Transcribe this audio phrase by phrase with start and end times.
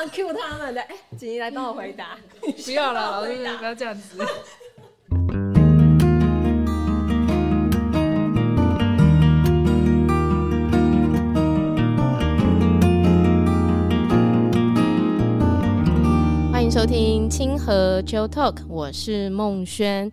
[0.00, 0.80] 常 cue 他们的。
[0.80, 2.16] 哎、欸，景怡来帮我回答。
[2.40, 4.24] 不要了，老师不要这样子。
[16.50, 20.10] 欢迎收听清河 Chill Talk，我是孟轩。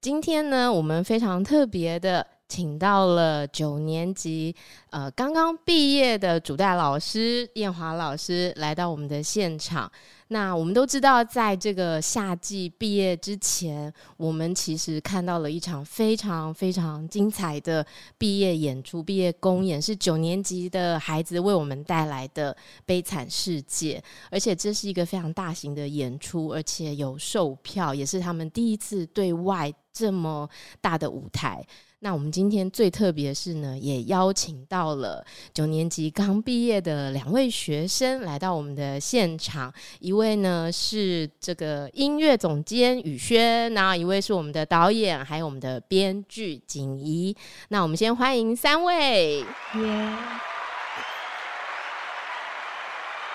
[0.00, 2.24] 今天呢，我们非常特别的。
[2.48, 4.54] 请到了九年级，
[4.90, 9.90] 呃，刚刚毕业的主带老师燕华老师来到我们的现场。
[10.28, 17.86] 那我们都知道，在这个夏季毕业之前，我们其实看到了一场非常非常精彩的
[18.18, 22.52] 毕业演出、毕业公演，是九年级的孩子为我们带来的
[22.84, 30.48] 《悲惨世界》，而且这是一个非常大型的演出，而且有售票，也是他们第一次对外这么
[30.80, 31.64] 大的舞台。
[32.00, 35.24] 那我们今天最特别的是呢，也邀请到了
[35.54, 39.72] 九年级刚毕业的两位学生来到我们的现场。
[39.98, 47.34] 一位呢是这个音乐总监宇轩，然后一位是我们的导演，还有我们的编剧景怡。
[47.68, 49.42] 那我们先欢迎三位。
[49.72, 50.16] Yeah.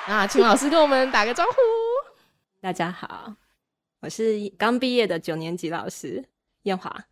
[0.08, 1.52] 那请老师跟我们打个招呼。
[2.62, 3.34] 大家好，
[4.02, 6.24] 我是刚毕业的九年级老师
[6.64, 7.06] 燕华。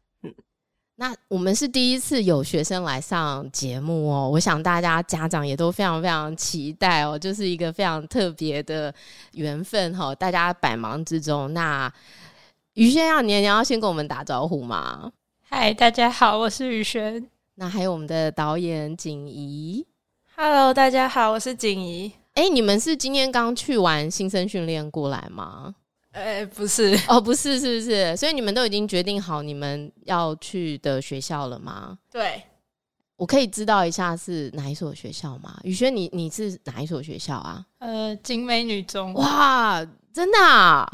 [0.99, 8.93] 那我们是第一次有学生来上节目哦，我想大家家长也都非常非常期待哦，就是一个非常特别的
[9.31, 10.15] 缘分哈、哦。
[10.15, 11.89] 大家百忙之中，那
[12.73, 15.09] 宇轩要你你要先跟我们打招呼吗？
[15.39, 17.25] 嗨，大家好，我是宇轩。
[17.55, 19.87] 那还有我们的导演景怡
[20.35, 22.11] ，Hello，大家好，我是景怡。
[22.33, 25.75] 哎，你们是今天刚去完新生训练过来吗？
[26.11, 28.17] 哎、欸，不是哦，不是，是不是？
[28.17, 31.99] 所以你们都已经决定好你们要去的学校了吗？
[32.11, 32.41] 对，
[33.15, 35.59] 我可以知道一下是哪一所学校吗？
[35.63, 37.63] 宇轩，你你是哪一所学校啊？
[37.77, 39.13] 呃，景美女中。
[39.13, 40.91] 哇，真的啊？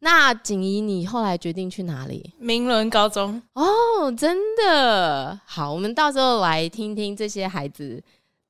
[0.00, 2.34] 那景怡，你后来决定去哪里？
[2.38, 3.40] 明伦高中。
[3.52, 5.40] 哦，真的。
[5.46, 8.02] 好，我们到时候来听听这些孩子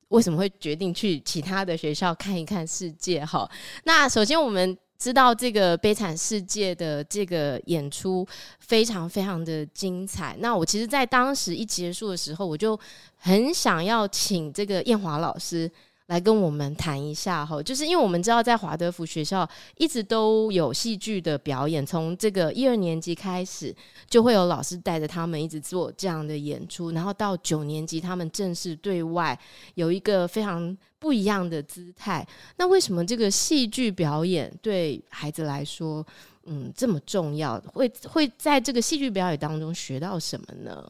[0.07, 3.23] 为什么会决定去其他的学校看一看世界。
[3.23, 3.47] 哈，
[3.83, 4.75] 那首先我们。
[4.99, 8.27] 知道这个悲惨世界的这个演出
[8.59, 10.35] 非常非常的精彩。
[10.39, 12.77] 那我其实，在当时一结束的时候，我就
[13.15, 15.71] 很想要请这个艳华老师。
[16.09, 19.47] 来跟我们谈一下哈，就是因为我们知道在华德福学校
[19.77, 23.73] 一直都有戏剧的表演，从这个一二年级开始
[24.09, 29.39] 就会有老师带着他们一直做这样的演出，然后到九年级他们正式对外
[29.75, 32.27] 有一个非常不一样的姿态。
[32.57, 36.03] 那为什么这个戏剧表演对孩子来说，
[36.47, 37.59] 嗯，这么重要？
[37.75, 40.83] 会会在这个戏剧表演当中学到什么呢？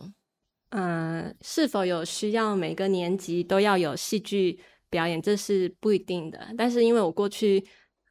[0.69, 4.57] 嗯，是否有需要每个年级都要有戏剧
[4.89, 7.63] 表演，这是不一定的，但是因为我过去，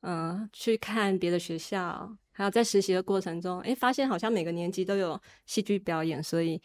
[0.03, 6.61] 嗯、去看别的学校，还有在实习的过程中，诶，发现好像每个年级都有戏剧表演，所以，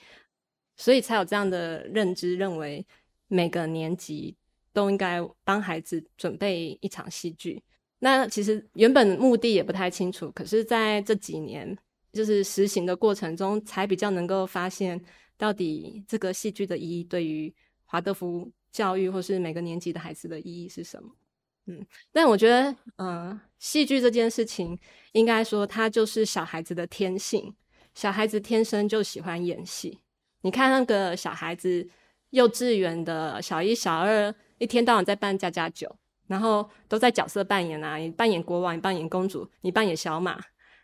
[0.78, 2.86] 所以才有这样的认知，认为
[3.28, 4.36] 每个年级
[4.72, 7.64] 都应该帮孩子准备一场戏剧。
[8.00, 11.76] 那其实原本目的也不太清楚，可是在这几年
[12.12, 15.04] 就是实行的过程中，才比较能够发现
[15.38, 17.54] 到底这个戏剧的意义对于
[17.86, 18.52] 华德福。
[18.74, 21.10] 教育或是每个年级的孩子的意义是什么？
[21.68, 24.78] 嗯，但我觉得，呃，戏剧这件事情，
[25.14, 27.56] 应该说它就是小孩子的天性。
[27.94, 30.00] 小孩子天生就喜欢演戏。
[30.42, 31.88] 你看那个小孩子，
[32.32, 35.96] 幼稚园的小一、小二，一天到晚在扮家家酒，
[36.28, 40.38] 然后都在角色扮演啊，你扮演国王，你扮演公主，你扮演小马，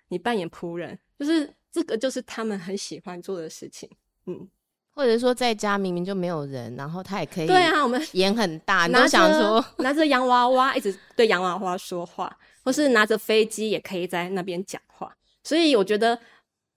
[0.07, 3.89] 你扮演仆人，就是这个就是他们很喜欢做的事情。
[4.28, 4.47] 嗯。
[4.94, 15.16] 或者说在家明明就没有人，然后他也可以对啊，我们眼很大， 你都想说 拿着洋娃娃一直对洋娃娃说话，或是拿着飞机也可以在那边讲话。
[15.44, 16.19] 所以我觉得，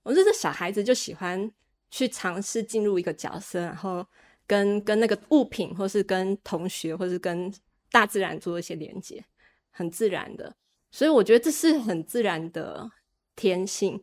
[0.05, 1.51] 我觉得小孩子就喜欢
[1.91, 4.07] 去尝试进入一个角色，然后
[4.47, 7.53] 跟跟那个物品，或是跟同学，或是跟
[7.91, 9.25] 大自然做一些连接，
[9.73, 10.55] 很自然的。
[10.93, 12.89] 所以我觉得这是很自然的
[13.35, 14.01] 天性。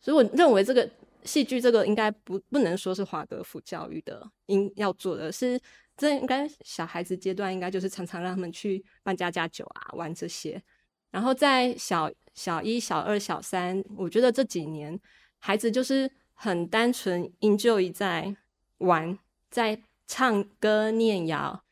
[0.00, 0.88] 所以我认为这个。
[1.28, 5.60] 戏剧这个应该不不能说是华德福教育的应要做的是，
[5.94, 10.62] 这应该小孩子阶段应该就是常常让他们去扮家家酒啊，玩这些。
[11.10, 14.98] 然后在小小一、小二、小三，我觉得这几年
[15.38, 18.34] 孩子就是很单纯，enjoy 在
[18.78, 19.18] 玩，
[19.50, 21.62] 在唱歌、念谣，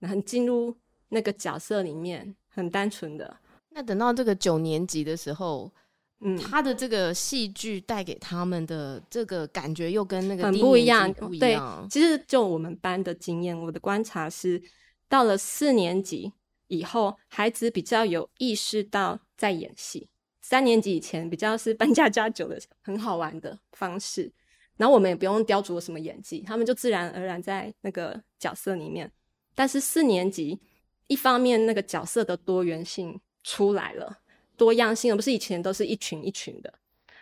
[0.00, 0.76] 然后进入
[1.08, 3.38] 那个角色里面，很单纯的。
[3.70, 5.72] 那等到这个九年级的时候。
[6.20, 11.12] 嗯，他的这个戏剧带给他们的这个感觉又跟那个很不一样。
[11.38, 11.56] 对，
[11.88, 14.60] 其实就我们班的经验，我的观察是，
[15.08, 16.32] 到了四年级
[16.66, 20.08] 以后，孩子比较有意识到在演戏。
[20.40, 24.32] 三年级以前比较是搬家家酒的很好玩的方式，
[24.76, 29.12] 然后我们也不用雕琢什么演技，他们就自然而然在那个角色里面。
[29.54, 30.58] 但是四年级，
[31.06, 34.18] 一方面那个角色的多元性出来了，
[34.58, 36.70] 多样性，而不是以前都是一群一群的。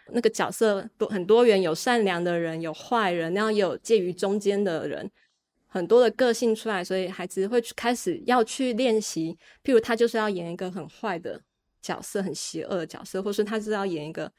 [0.09, 5.09] 那个角色多很多元，有善良的人，有坏人，然后也有介于中间的人，
[5.69, 9.39] 很多的个性出来，所以孩子会开始要去练习。
[9.63, 11.41] 譬如他就是要演一个很坏的。
[11.83, 14.33] 角色很邪恶的角色，或是他是要演一个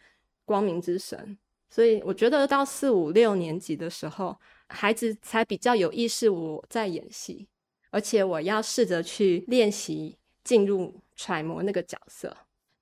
[0.43, 1.37] 光明之神，
[1.69, 7.47] 所以我觉得到四五六年级的时候，孩子才比较有意识我在演戏，
[7.89, 12.35] 而且我要试着去练习进入揣摩那个角色。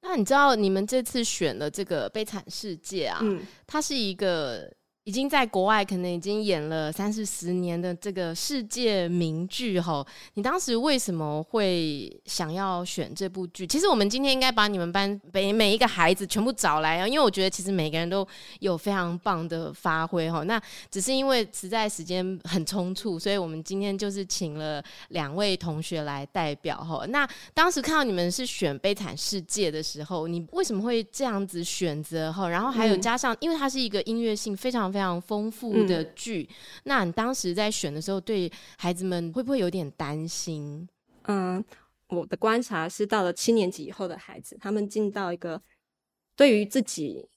[0.08, 4.72] 那你知道你们这次选的这个《悲惨世界》啊，嗯，它是一个。
[5.06, 10.04] 已经在国外可能已经演了三四十年的这个世界名剧哈，
[10.34, 13.68] 你当时为什么会想要选这部剧？
[13.68, 18.28] 其实我们今天应该把你们班每每一个孩子全部找来啊，因为我觉得其实每个人都
[18.62, 20.42] 有非常棒的发挥哈。
[20.46, 20.60] 那
[20.90, 27.06] 只是因为实在时间很匆促，所以我们今天就是请了两位同学来代表哈。
[27.10, 32.50] 那当时看到你们是选《悲惨世界》的时候，你为什么会这样子选择哈？
[32.50, 34.95] 然后还有加上，嗯、因为它是一个音乐性非常。
[34.96, 36.56] 非常丰富的剧，嗯，
[36.86, 40.88] 那你当时在选的时候，对孩子们会不会有点担心？
[41.24, 41.62] 嗯，
[42.08, 45.62] 我的观察是，到了七年级以后的孩子，他们进到一个
[46.38, 47.28] 对于自己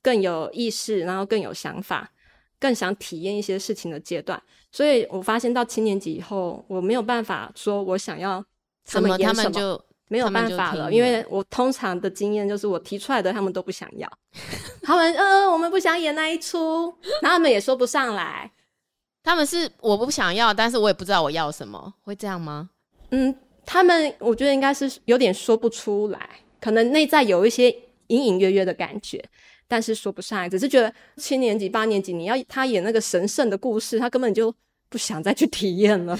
[0.00, 2.12] 更有意识，然后更有想法，
[2.60, 4.40] 更想体验一些事情的阶段。
[4.70, 8.44] 所以我发现到七年级以后，我没有办法说我想要
[8.84, 9.85] 他们演什么，什么他们就。
[10.08, 14.10] 没有办法了，因为我通常的经验就是我提出来的，他们都不想要。
[14.82, 18.50] 他们呃，我们不想演那一出，然后他们也说不上来。
[19.24, 22.70] 他们是我不想要，但是我也不知道我要什么，会这样吗？
[23.10, 26.28] 嗯，他们我觉得应该是有点说不出来，
[26.60, 27.68] 可能内在有一些
[28.06, 29.24] 隐隐约约的感觉，
[29.66, 34.54] 但是说不上来，只是觉得七年级、八年级你要他演那个神圣的故事，他根本就。
[34.88, 36.16] 不想再去体验了，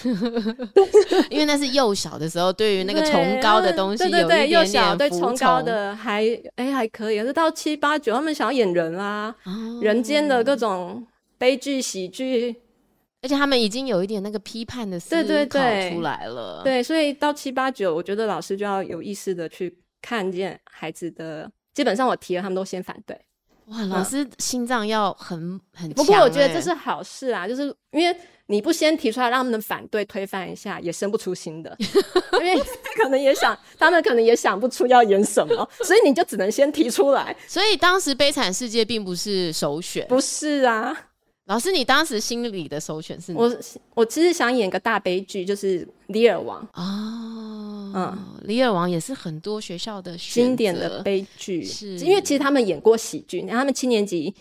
[1.31, 6.25] 因为那是幼小的时候，对于那个崇高的东西有一点点，对对对，幼小对崇高的还
[6.57, 11.07] 哎还可以，可是到七八九，他们想要演人啦，哦、人间的各种
[11.39, 12.57] 悲剧喜剧，
[13.23, 15.15] 而且他们已经有一点那个批判的思
[15.47, 15.59] 考
[15.91, 23.17] 出来了，对，所以到七八九，我觉得老师就要有意识的去看见孩子的，基本上我提了，他们都先反对。
[23.67, 28.17] 哇，老师心脏要很很强，不过我觉得这是好事啊，就是因为。
[28.49, 31.77] 你不先提出来，让他们反对推翻一下，也生不出新的，
[32.39, 32.57] 因为
[32.95, 37.37] 可能也想，他们可能也想不出要演什么，所以你就只能先提出来。
[37.49, 40.97] 所以当时《悲惨世界》并不是首选，不是啊，
[41.47, 43.39] 老师，你当时心里的首选是哪？
[43.39, 43.57] 我
[43.95, 51.97] 我其实想演个大悲剧，就是《李尔王》哦，嗯，《李尔王》也是很多学校的经典的悲剧，是。
[51.99, 54.35] 因为其实他们演过喜剧，然后他们七年级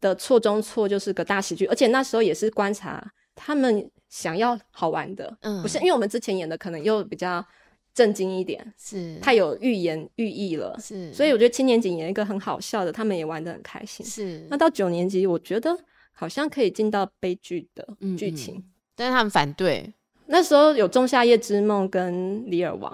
[0.00, 3.12] 的错中错就是个大喜剧，而且那时候也是观察。
[3.38, 7.44] 他们想要好玩的，嗯，不是因为我们之前演的可能又比较
[7.92, 9.18] 震惊一点，是。
[9.20, 14.46] 太有寓言寓意了，是，所以我觉得七年级演一个很好笑的，他们也玩的很开心，是。
[14.48, 15.78] 那到九年级，我觉得
[16.18, 17.86] 好像可以进到悲剧的
[18.16, 18.64] 剧情，
[18.94, 19.92] 但是他们反对。
[20.28, 22.90] 那时候有《仲夏夜之梦》跟《李尔王》，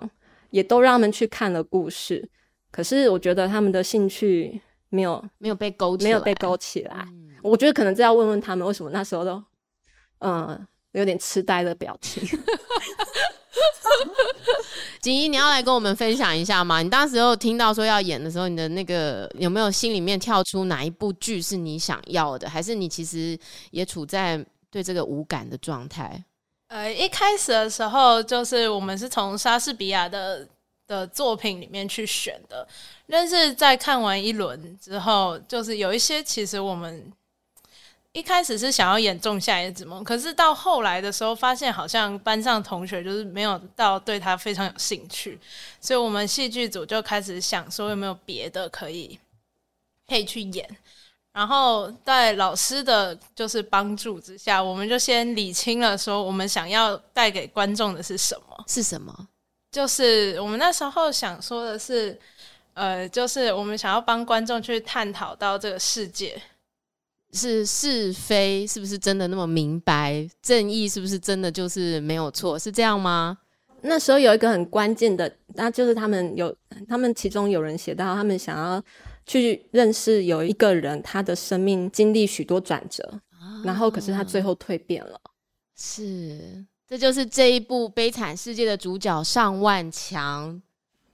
[0.50, 2.28] 也都让他们去看了故事，
[2.72, 7.06] 可是我觉得他们的兴趣没有没有被勾起来，没有被勾起来。
[7.12, 9.42] 嗯，我觉得可能这要问问他们为什么那时候都。
[10.18, 12.22] 嗯，有点痴呆的表情。
[15.00, 16.80] 锦怡，你要来跟我们分享一下吗？
[16.80, 22.48] 你当时候听到说要演的时候，你的那个有没有心里面跳出哪一部剧是你想要的？
[22.48, 23.36] 还是你其实
[23.72, 26.24] 也处在对这个无感的状态？
[26.68, 30.46] 呃，一开始的时候，就是我们是从莎士比亚的
[30.86, 32.66] 的作品里面去选的，
[33.08, 37.12] 但是在看完一轮之后，就是有一些其实我们。
[38.12, 45.38] 一开始是想要演《仲夏夜之梦》，可是到后来的时候，发现好像班上同学就是没有到对他非常有兴趣，
[45.80, 49.18] 所以我们戏剧组就开始想说有没有别的可以
[50.06, 50.68] 可以去演。
[51.32, 58.64] 然后在老师的就是帮助之下，我们就先理清了说我们想要带给观众的是什么？
[58.68, 59.28] 是什么？
[59.70, 62.20] 就是我们那时候想说的是，
[62.74, 66.38] 呃，就是我们想要帮观众去探讨到这个世界。
[67.32, 70.28] 是是非是不是真的那么明白？
[70.42, 72.58] 正义是不是真的就是没有错？
[72.58, 73.38] 是这样吗？
[73.84, 76.54] 那时候有一个很关键的，那就是他们有，
[76.88, 78.80] 他们其中有人写到，他们想要
[79.26, 85.20] 去认识有一个人，他的生命经历许多转折，啊，然后可是他最后蜕变了。
[85.74, 90.62] 是，这就是这一部《悲惨世界》的主角上万强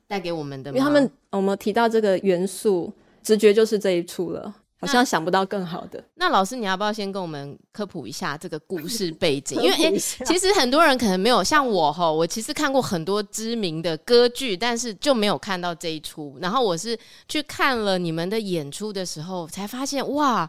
[0.06, 0.70] 带给我们的。
[0.72, 4.54] 因为他们我们提到这个元素，直觉就是这一处了。
[4.80, 6.02] 好像想不到更好的。
[6.14, 9.58] 那老师，你要不要先跟我们科普一下这个故事背景？
[9.62, 16.36] 因为哎、欸，其实很多人可能没有像我哈，我其实看过很多知名的歌剧，但是就没有看到这一出。
[16.40, 20.48] 然后我是去看了你们的演出的时候，才发现哇。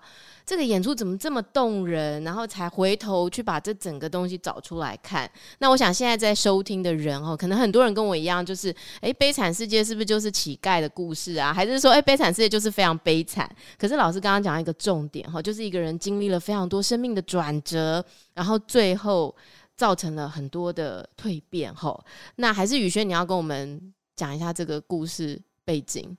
[0.50, 2.24] 这个演出怎么这么动人？
[2.24, 5.29] 然后才回头去把这整个东西找出来看。
[5.60, 11.53] 那我想现在在收听的人哦，可能很多人跟我一样，就是诶，悲惨世界是不是就是乞丐的故事啊？
[11.53, 13.48] 还是说诶，悲惨世界就是非常悲惨？
[13.77, 18.03] 可是老师刚刚讲一个重点哈，就是一个人经历了非常多生命的转折，
[18.34, 19.36] 然后最后
[19.77, 21.96] 造成了很多的蜕变哈。
[22.38, 23.79] 那还是宇轩，你要跟我们
[24.15, 26.18] 讲一下这个故事背景。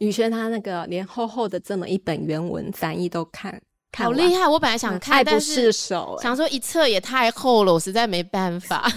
[0.00, 3.62] 宇轩他那个连厚厚的这么一本原文翻译都看。
[3.96, 4.46] 好厉害！
[4.46, 8.88] 我本来想看，爱不释手，想说一册也太厚了，我实在没办法。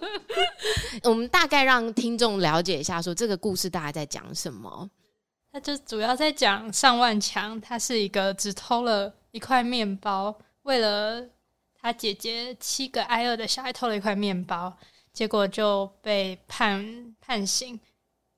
[1.04, 4.90] 我们大概让听众了解一下，说这个故事大概在讲什么？
[5.52, 11.24] 他就主要在讲上万强，他是一个只偷了一块面包，为了
[11.80, 14.76] 他姐姐七个挨饿的小孩偷了一块面包，
[15.12, 17.78] 结果就被判判刑，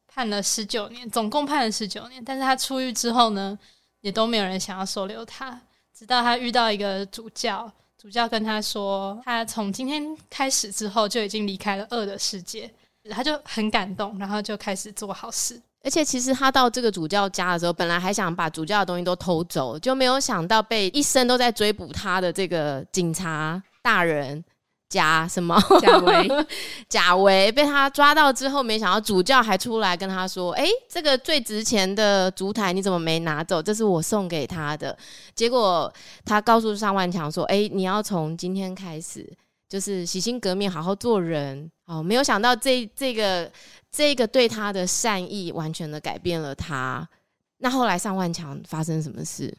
[0.06, 2.22] 判了十九年，总共判了十九年。
[2.22, 3.58] 但是他出狱之后呢？
[4.02, 5.58] 也都没有人想要收留他，
[5.96, 12.70] 直到他遇到一个主教，主教跟他说，他从今天开始之后就已经离开了恶的世界，
[13.10, 15.60] 他就很感动，然后就开始做好事。
[15.84, 24.44] 而且其实他到这个主教家的时候，本来还想把主教的东西都偷走，就没有想到被一生都在追捕他的这个警察大人。
[24.92, 25.58] 贾什么？
[25.80, 26.28] 贾维，
[26.86, 33.62] 贾维被他抓到之后，没想到主教还出来跟他说：“哎，这个最值钱的烛台你怎么没拿走？
[33.62, 34.94] 这是我送给他的。”
[35.34, 35.90] 结果
[36.26, 39.26] 他告诉尚万强说：“哎，你要从今天开始，
[39.66, 43.50] 就是洗心革面，好好做人。”哦，没有想到这这个
[43.90, 47.08] 这个对他的善意，完全的改变了他。
[47.56, 49.56] 那后来尚万强发生什么事？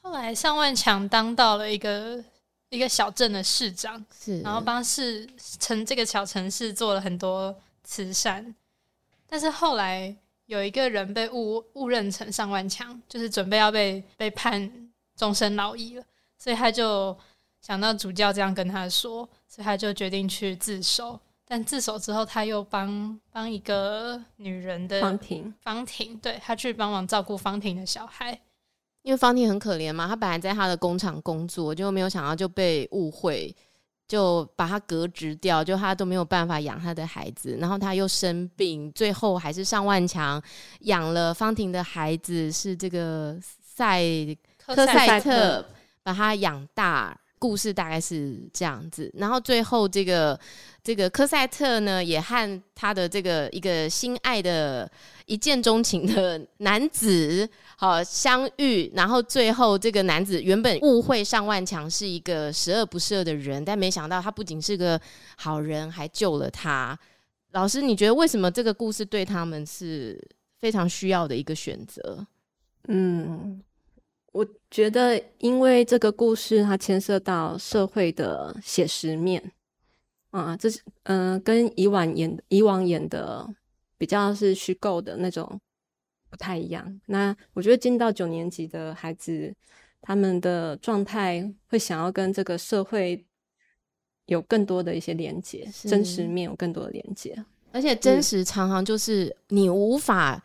[0.00, 2.22] 后来尚万强当到了一个。
[2.74, 5.28] 一个小镇的市长，是，然后帮市
[5.60, 7.54] 城这个小城市做了很多
[7.84, 8.54] 慈善，
[9.28, 10.14] 但是后来
[10.46, 16.04] 有一个人被误误认成上万强，就是准备要被被判终身劳役了，
[16.36, 17.16] 所以他就
[17.60, 21.20] 想到主教这样跟他说，所以他就决定去自首。
[21.46, 28.40] 但自首之后，他又帮帮一个女人的方婷，方婷，对，他去帮忙照顾方婷的小孩。
[29.04, 33.54] 因为方婷很可怜嘛，她本来在她的工厂工作，就没有想到就被误会，
[34.08, 40.42] 就把她革职掉，就她都没有办法养她的孩子，然后她又生病，最后还是上万强
[40.80, 44.02] 养了方婷的孩子，是这个赛
[44.56, 45.64] 科赛特
[46.02, 47.16] 把他养大。
[47.44, 50.40] 故事大概是这样子，然后最后这个
[50.82, 54.90] 这个科赛特呢，也和他的这个一个心爱的
[55.26, 57.46] 一见钟情的男子
[57.76, 64.98] 好相遇，然后最后这个男子原本误会上万强是一个十恶不赦的人，但没想到他不仅是个
[65.36, 66.98] 好人，还救了他。
[67.52, 70.18] 老师，你觉得为什么这个故事对他们是
[70.60, 72.26] 非常需要的一个选择？
[72.88, 73.60] 嗯。
[74.34, 79.52] 我觉得，因为这个故事它牵涉到社会的写实面，
[80.30, 83.48] 啊，这是嗯、呃，跟以往演以往演的
[83.96, 85.60] 比较是虚构的那种
[86.28, 87.00] 不太一样。
[87.06, 89.54] 那我觉得进到九年级的孩子，
[90.02, 93.24] 他们的状态会想要跟这个社会
[94.26, 100.42] 有更多的一些连接，真实面有更多的连接，而且真实常常就是你无法。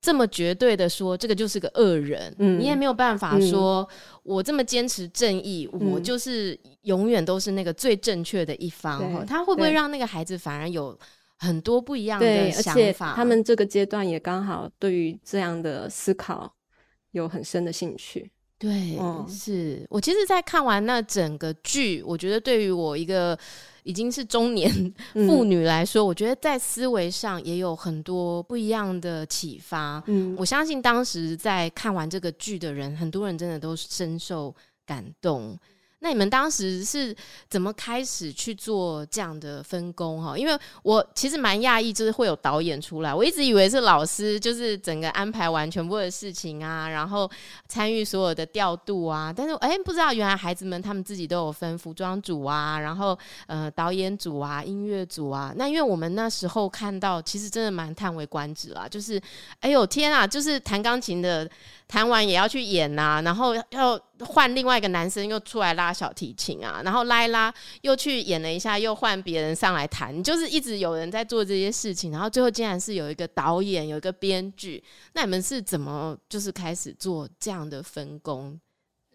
[0.00, 9.02] 这么绝对的说，这个就是个恶人，嗯，你也没有办法说，嗯、我这么坚持正义，嗯、我就是永远都是那个最正确的一方。
[9.02, 10.98] 嗯、他会不会让那个孩子反而有
[11.36, 13.12] 很多不一样的想法？
[13.14, 16.50] 他们这个阶段也刚好对于这样的思考
[17.10, 18.30] 有很深的兴趣。
[18.60, 23.36] 对，嗯、是我其实，在看完那整个剧，我觉得对于我一个。
[23.82, 24.70] 已经是中年
[25.26, 30.00] 妇女来说，嗯、我觉得在思维上也有很多不一样的启发。
[30.06, 35.58] 嗯，我相信当时在看完这个剧的人，很多人真的都深受感动。
[36.02, 37.14] 那你们当时是
[37.50, 40.36] 怎么开始去做这样的分工哈？
[40.36, 43.14] 因为我其实蛮讶异，就是会有导演出来。
[43.14, 47.30] 我一直以为是老师，就是整个安排完全部的事情啊，然后
[47.68, 49.30] 参与所有的调度啊。
[49.30, 53.16] 但是哎，不知道原来孩子们他们自己都有分服装组啊，然后
[53.46, 55.52] 呃导演组啊、音乐组啊。
[55.56, 58.88] 那因为我们那时候看到，其实真的蛮叹为观止啦。
[58.88, 59.20] 就是
[59.60, 61.46] 哎呦天啊，就是弹钢琴的
[61.86, 64.00] 弹完也要去演呐、啊，然后要。
[64.26, 74.82] 换另外一个男生又出来拉小提琴啊，然后拉一拉又去演了一下，又换别人上来弹，就是一直有人在做这些事情，然后最后竟然是有一个导演，有一个编剧，
[75.14, 78.60] 那你们是怎么就是开始做这样的分工？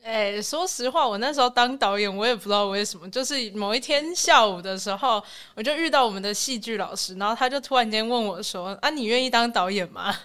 [0.03, 5.23] 哎、说实话，我那时候当导演，我也不知道为什么，就是某一天下午的时候，
[5.55, 10.15] 我就遇到我们的戏剧老师，然后他就突然间问我说：“啊，你愿意当导演吗？”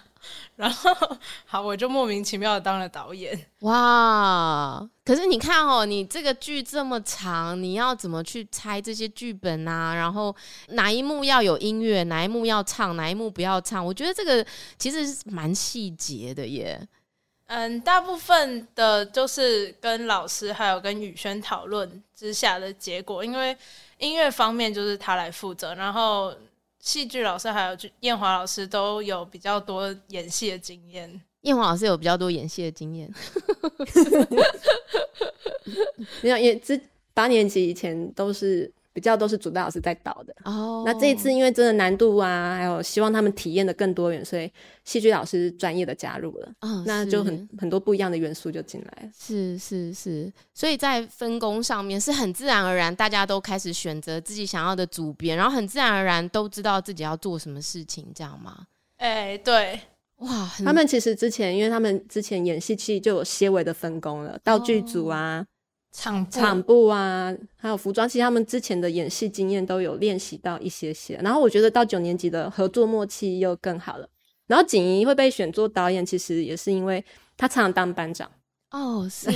[0.55, 3.47] 然后，好，我就莫名其妙的当了导演。
[3.59, 4.87] 哇！
[5.03, 9.93] 可是你看哦，你这个剧这么长，你要怎么去猜这些剧本啊？
[9.95, 10.35] 然后
[10.69, 13.85] 哪一幕要有音乐，哪一幕要唱，哪一幕不要唱？
[13.85, 14.45] 我觉得这个
[14.77, 16.79] 其实是蛮细节的耶。
[17.47, 23.57] 嗯，大部分的就是跟老师还有跟宇轩讨论之下的结果，因为
[23.97, 26.33] 音乐方面就是他来负责，然后
[26.81, 31.21] 戏剧老师还有彦华老师都有比较多演戏的经验。
[31.41, 33.11] 彦华老师有比较多演戏的经验，
[36.21, 36.79] 没有，也之
[37.13, 38.71] 八年级以前都是。
[38.93, 40.85] 比较都是主导老师在导的哦，oh.
[40.85, 44.51] 那这一次因为真的难度啊，还有希望他们体验的更多元，所以
[44.83, 49.11] 戏剧老师专业的加入了，oh, 那就很很多不一样的元素就进来了。
[49.17, 58.65] 是是是，所以在分工上面是很自然而然，大家都开始选择自己想要的组别，然后很自然而然都知道自己要做什么事情，这样吗？
[58.97, 59.79] 哎、欸，对，
[60.17, 65.45] 哇，他们其实之前因为他们之前演戏期就有些微的分工了，道具组啊。
[65.93, 65.97] Oh.
[66.01, 71.19] 场场布啊，还有服装，其实他们之前的演戏经验都有练习到一些些。
[71.21, 74.07] 然后我觉得到九年级的合作默契又更好了。
[74.47, 77.03] 然后锦怡会被选做导演，其实也是因为
[77.35, 78.31] 他常常当班长
[78.71, 79.29] 哦，是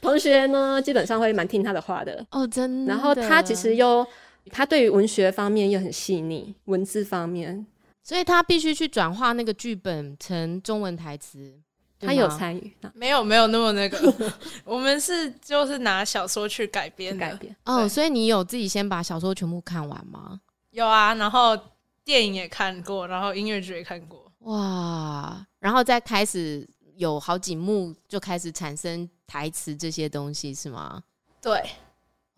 [0.00, 2.92] 同学呢，基本上会蛮听他的话的哦，真的。
[2.92, 4.04] 然后他其实又
[4.50, 7.64] 他对于文学方面又很细腻，文字方面，
[8.02, 11.60] 所以他必须去转化那个剧本成中文台词。
[12.00, 14.14] 他有参与，没有没有那么那个，
[14.64, 20.40] 我们是就是拿小说去改编改编哦，所以你有自己先把小说全部看完吗？
[20.70, 21.58] 有啊，然后
[22.04, 31.02] 电影也看过，然后音乐剧也看过，哇，然后再开始有好几幕就开始产生台词这些东西是吗？
[31.42, 31.62] 对。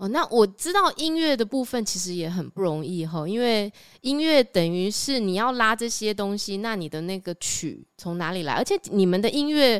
[0.00, 8.54] 哦，那我知道音乐的部分其实也很不容易哈，因为音乐等于是你要拉这些东西，那你的那个曲从哪里来？
[8.54, 9.78] 而且你们的音乐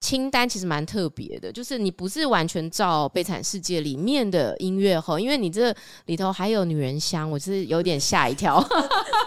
[0.00, 5.72] 清单其实蛮特别的，就是你不是完全照《悲惨世界》里面的音乐哈，因为你这
[6.06, 8.60] 里头还有《女人香》，我是有点吓一跳，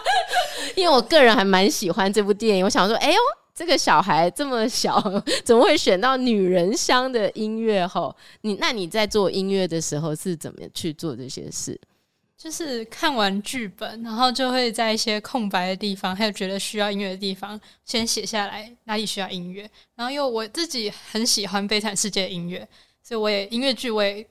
[0.76, 3.16] 因为我个人还蛮喜欢这部电影，我想说，哎呦。
[3.56, 5.02] 这个小孩这么小，
[5.42, 7.86] 怎么会选到女人香的音乐？
[7.86, 11.80] 吼，你那你在做音乐的时候是怎么去做这些事？
[12.36, 19.62] 就是看完剧本，然后就会在一些空白的地方，还有觉得需要音乐的地方，先写下来哪里需要音乐。
[19.94, 22.68] 然后因为我自己很喜欢《悲惨世界》的音乐，
[23.02, 24.24] 所以我也音乐剧我也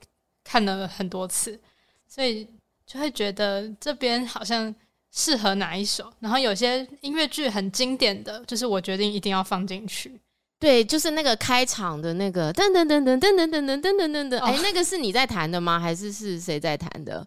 [0.44, 1.60] 看了很多次，
[2.08, 2.48] 所以
[2.86, 4.74] 就会觉得这边好像。
[5.16, 6.12] 适合哪一首？
[6.20, 10.20] 然后有些音乐剧很经典的，就是我决定一定要放进去。
[10.60, 14.40] 对，就是那个开场的那个噔噔噔噔噔噔噔噔噔噔噔。
[14.40, 15.80] 哎，那个是你在弹的吗？
[15.80, 17.26] 还是是谁在弹的？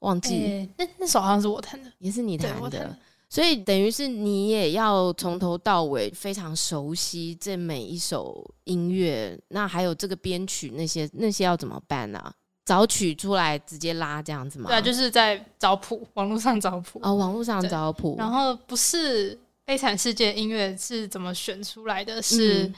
[0.00, 0.34] 忘记。
[0.34, 2.98] 欸、那那首好像是我弹的，也是你弹的。
[3.28, 9.38] 所以等于是你也要从头到尾非常熟悉这每一首音乐。
[9.48, 12.32] 那还有这个编曲那些那些要怎么办呢、啊？
[12.66, 14.68] 找曲出来直接拉这样子吗？
[14.68, 18.16] 对啊，就是在找谱，网络上找谱哦，网络上找谱。
[18.18, 19.32] 然后不是
[19.64, 22.20] 《悲惨世界》音乐是怎么选出来的？
[22.20, 22.70] 是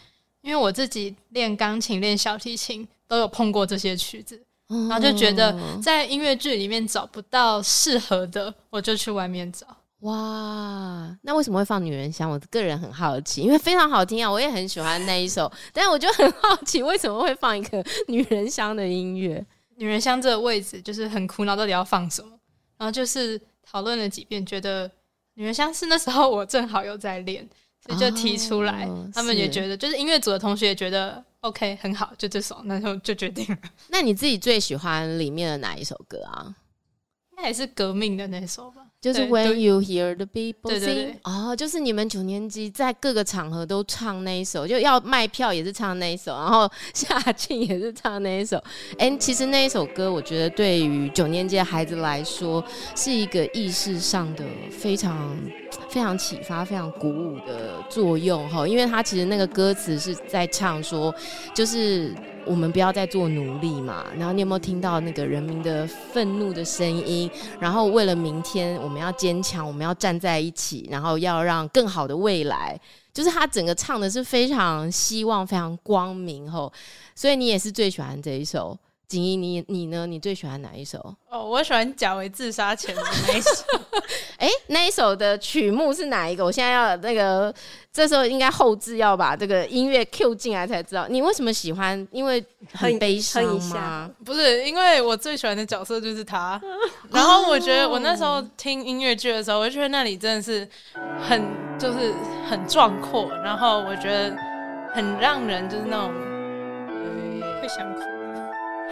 [0.42, 9.66] 因为我自己练钢琴、练小提琴都有碰过这些曲子，然后就觉得在音乐剧里面找不到适合的，我就去外面找。
[10.00, 12.30] 哇，那为什么会放《女人香》？
[12.32, 19.44] 我个人很好奇，因为非常好听啊，我也很喜欢那一首，但是我就很好奇，为什么会放一个《女人香》的音乐？
[19.78, 22.38] 女人香这个位置就是很苦恼，到底要放什么？
[22.76, 24.90] 然后就是讨论了几遍，觉得
[25.34, 27.48] 女人香是那时候我正好有在练，
[27.86, 28.84] 所以就提出来。
[28.86, 33.58] 哦、他们也觉得，就是音乐组的同学也觉得 OK 很好，就这首，那时候就决定了。
[33.88, 36.56] 那你自己最喜欢里面的哪一首歌啊？
[37.30, 38.87] 应该也是革命的那首吧。
[39.00, 48.60] 就是 When you hear the people sing，哦，就是你们九年级在各个场合都唱那一首，就要卖票也是唱那一首，然后夏 庆也是唱那一首。
[48.98, 52.64] 哎，其实那一首歌，我觉得对于九年级的孩子来说，
[52.96, 55.38] 是一个意识上的非常
[55.88, 58.66] 非常启发、非常鼓舞的作用哈。
[58.66, 61.14] 因为他其实那个歌词是在唱说，
[61.54, 62.14] 就是。
[62.46, 64.06] 我们不要再做奴隶嘛。
[64.16, 67.30] 然后你有没有听到那个人民的愤怒的声音？
[67.60, 72.80] 然后为了明天，我们要坚强，我们要站在一起，然后要让更好的未来。
[73.12, 76.72] 就是他整个唱的是非常希望、非常光明吼。
[77.14, 78.78] 所以你也是最喜欢这一首。
[79.06, 80.06] 景怡，你你呢？
[80.06, 81.14] 你最喜欢哪一首？
[81.30, 83.50] 哦，我喜欢贾维自杀前的那一首。
[84.38, 86.44] 哎、欸，那一首的曲目是哪一个？
[86.44, 87.52] 我现在要那个，
[87.92, 91.08] 这时候应该后置要把这个音乐 cue 进来才知道。
[91.08, 92.06] 你为什么喜欢？
[92.12, 94.08] 因为很悲伤吗？
[94.24, 96.60] 不是，因为我最喜欢的角色就是他。
[97.10, 100.66] 然后我觉得我那时候听音乐剧的时候，我就觉得那里真的是
[101.28, 101.42] 很
[101.76, 102.14] 就是
[102.48, 104.36] 很壮阔，然后我觉得
[104.94, 106.12] 很让人就是那种
[107.60, 108.17] 会想哭。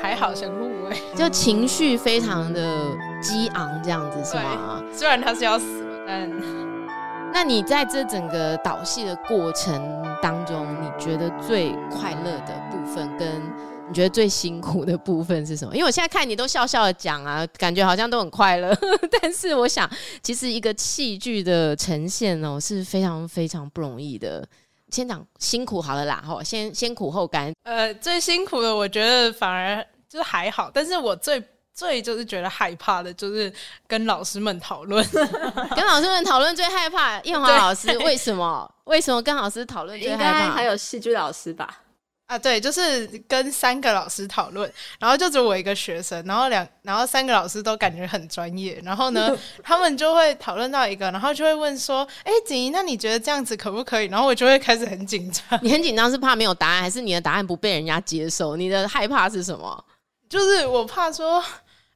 [0.01, 4.83] 还好想入围，就情绪非常的激昂，这样子是吗？
[4.93, 6.31] 虽然他是要死了，但
[7.33, 9.81] 那你在这整个导戏的过程
[10.23, 13.29] 当中，你觉得最快乐的部分，跟
[13.89, 15.75] 你觉得最辛苦的部分是什么？
[15.75, 18.75] 因为我现在看你都笑笑的讲啊，感觉好像都很快乐，
[19.21, 19.89] 但是我想，
[20.23, 24.47] 其实一个戏剧的呈现哦，是非常非常不容易的。
[24.91, 27.53] 先讲辛苦好了啦，吼，先先苦后甘。
[27.65, 31.43] 呃，最辛苦的，我觉得反而就是还好，但是我最
[31.75, 33.53] 最就是觉得害怕的，就是
[33.87, 35.05] 跟老师们讨论，
[35.75, 37.21] 跟老师们讨论最害怕。
[37.23, 38.71] 艳华老师为什么？
[38.85, 40.51] 为什么跟老师讨论最害怕？
[40.51, 41.83] 还有戏剧老师吧。
[42.27, 49.31] 啊，对，就是跟三个老师讨论，然后就只有我一个学生，然后两，然后三个老师都感觉很专业，然后呢，
[49.63, 54.07] 他们就会讨论到一个，然后就会问说，哎，景怡，那你觉得这样子可不可以？
[54.07, 55.45] 然后我就会开始很紧张。
[55.63, 58.57] 你很紧张是怕没有答案，还是你的答案不被人家接受？
[58.57, 59.85] 你的害怕是什么？
[60.29, 61.41] 就是我怕说，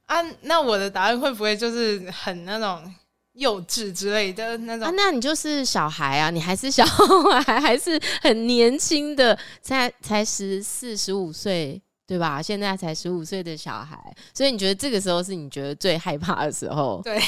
[0.05, 2.95] 啊，那我的答案会不会就是很那种？
[3.41, 12.39] 幼稚之类的那种啊，那你就是小孩啊，你还是小孩，还是很年轻的，才才十四十五岁，对吧？
[12.39, 13.97] 现在才十五岁的小孩，
[14.31, 17.01] 所以你觉得这个时候是你觉得最害怕的时候？
[17.03, 17.19] 对，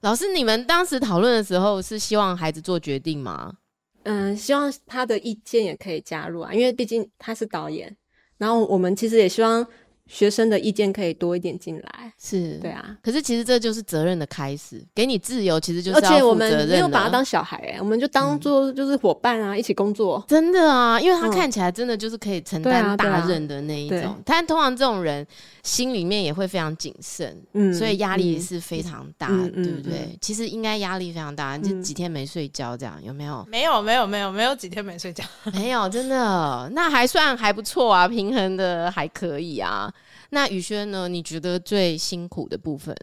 [0.00, 3.52] 老师，你们当时讨论的时候是希望孩子做决定吗？
[4.02, 7.96] 嗯，希望他的意见也可以加入啊，因为毕竟他是导演，
[8.38, 9.64] 然后我们其实也希望。
[10.12, 12.94] 学生的意见可以多一点进来，是对啊。
[13.02, 16.12] 可是其实这就是责任的开始，给你自由，其实就是要负责任。
[16.12, 20.22] 而且我们没有把他当小孩，欸，哎，我们就当做就是伙伴啊，嗯，一起工作。
[20.28, 24.00] 真的啊，因为他看起来真的就是可以承担大任的那一种。
[24.04, 25.26] 嗯，但通常这种人
[25.62, 29.92] 心里面也会非常谨慎，嗯，所以压力是非常大，嗯，对不对？
[29.94, 33.42] 嗯嗯，其实应该压力非常大，就几天没睡觉这样，有没有？
[33.48, 39.90] 没有，没有，没有，没有几天没睡觉，没有，真的，那还算还不错啊，平衡的还可以啊。
[40.30, 41.08] 那宇轩呢？
[41.08, 42.96] 你觉得最辛苦的部分，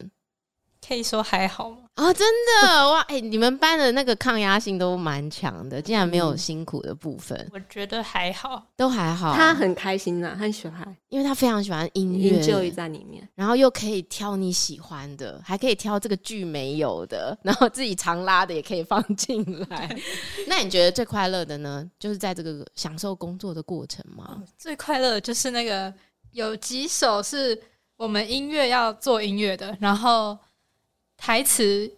[0.85, 1.77] 可以说还好吗？
[1.95, 2.25] 啊、哦，真
[2.63, 3.01] 的 哇！
[3.01, 7.49] 哎、欸，你们班的那个抗压性都蛮强的，竟然没有辛苦的部分。
[7.51, 9.33] 我觉得还好，都还好。
[9.35, 19.93] 他很开心呐、啊，很喜欢，因为他非常喜欢音乐，就在里面，然后又可以挑你喜欢的，还可以挑这个剧没有的， 然后自己常拉的也可以放进来。
[20.47, 21.85] 那你觉得最快乐的呢？
[21.99, 24.37] 就是在这个享受工作的过程吗？
[24.37, 25.93] 嗯、最快乐的就是那个。
[26.31, 27.59] 有几首是
[27.97, 30.37] 我们音乐要做音乐的，然后
[31.17, 31.91] 台词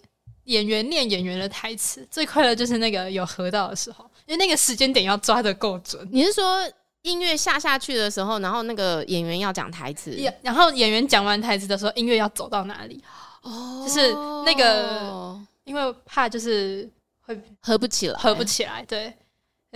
[0.46, 6.08] 演员念演员的台词，最快乐就是那个有合到的时候，因为那个时间点要抓的够准。
[6.12, 6.68] 你是说
[7.04, 13.04] 音乐下下去的时候，然后那个演员要讲台词，然后演员讲完台词的时候，音乐要走到哪里？
[13.42, 14.14] 哦，就是
[14.46, 16.90] 那个，因为怕就是
[17.26, 18.86] 会合不起来，合不起来。
[18.86, 19.14] 对，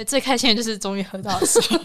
[0.05, 1.79] 最开心的就是终于合到的时候。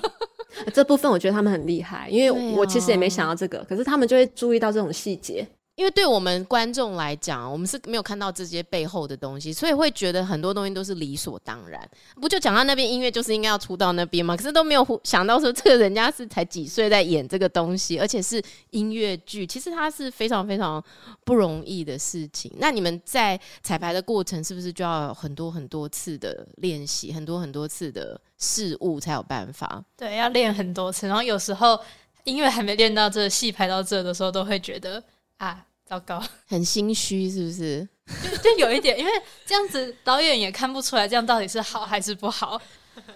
[0.73, 5.47] 这部分我觉得他们很厉害，因为我其实也没想到这个，哦、可是他们就会注意到这种细节。
[5.81, 11.81] 因为对我们观众来讲，我们是没有看到这些背后的东西，所以会觉得很多东西都是理所当然。
[12.21, 14.37] 不就讲到那边音乐就是应该要出到那边吗？
[14.37, 20.85] 可是都没有想到说，这个人家是才几岁在演这个东西，而且是音乐剧，其实它是非常非常
[21.25, 22.53] 不容易的事情。
[22.59, 29.83] 那你们在彩排的过程是不是就要很多很多次的练习，很多很多次的事物才有办法？
[29.97, 31.07] 对，要练很多次。
[31.07, 31.81] 然后有时候
[32.25, 35.03] 音乐还没练到这，戏排到这的时候，都会觉得
[35.39, 35.65] 啊。
[35.91, 37.89] 糟糕，很心虚，是不是？
[38.23, 39.11] 就就有一点，因为
[39.45, 42.63] 这样子导演也看不出来，这样到底是好还是不好。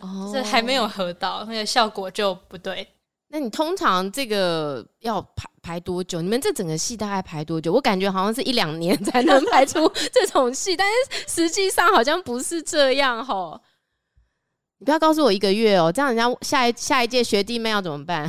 [0.00, 2.84] 哦，这还没有合到，那个效果就不对。
[3.28, 6.20] 那你通常这个要排排多久？
[6.20, 7.72] 你们这整个戏大概排多久？
[7.72, 13.60] 我感觉好像是一两年才能排出这种戏，但是实际上好像不是这样哦。
[14.78, 18.28] 你不要告诉我一个月哦，这样人家下一下一届学弟妹要怎么办？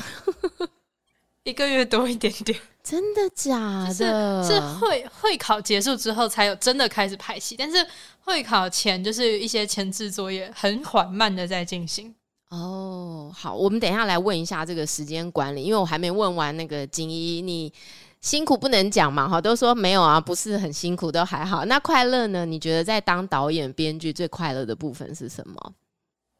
[1.46, 2.60] 一个月多一点点。
[2.84, 4.44] 真的假的？
[4.44, 7.78] 是是会会考结束之后才有真的开始排戏，但是
[8.20, 12.14] 会考前就是一些前置作业很缓慢的在进行。
[12.50, 17.74] 哦，好，我们等一下来问一下这个时间管理，因为我还没问完那个菁宜，你
[18.22, 21.66] 辛苦不能讲嘛，哈，都说没有啊，不是很辛苦，都还好。
[21.66, 22.46] 那快乐呢？
[22.46, 25.74] 你觉得在当导演、编剧最快乐的部分是什么？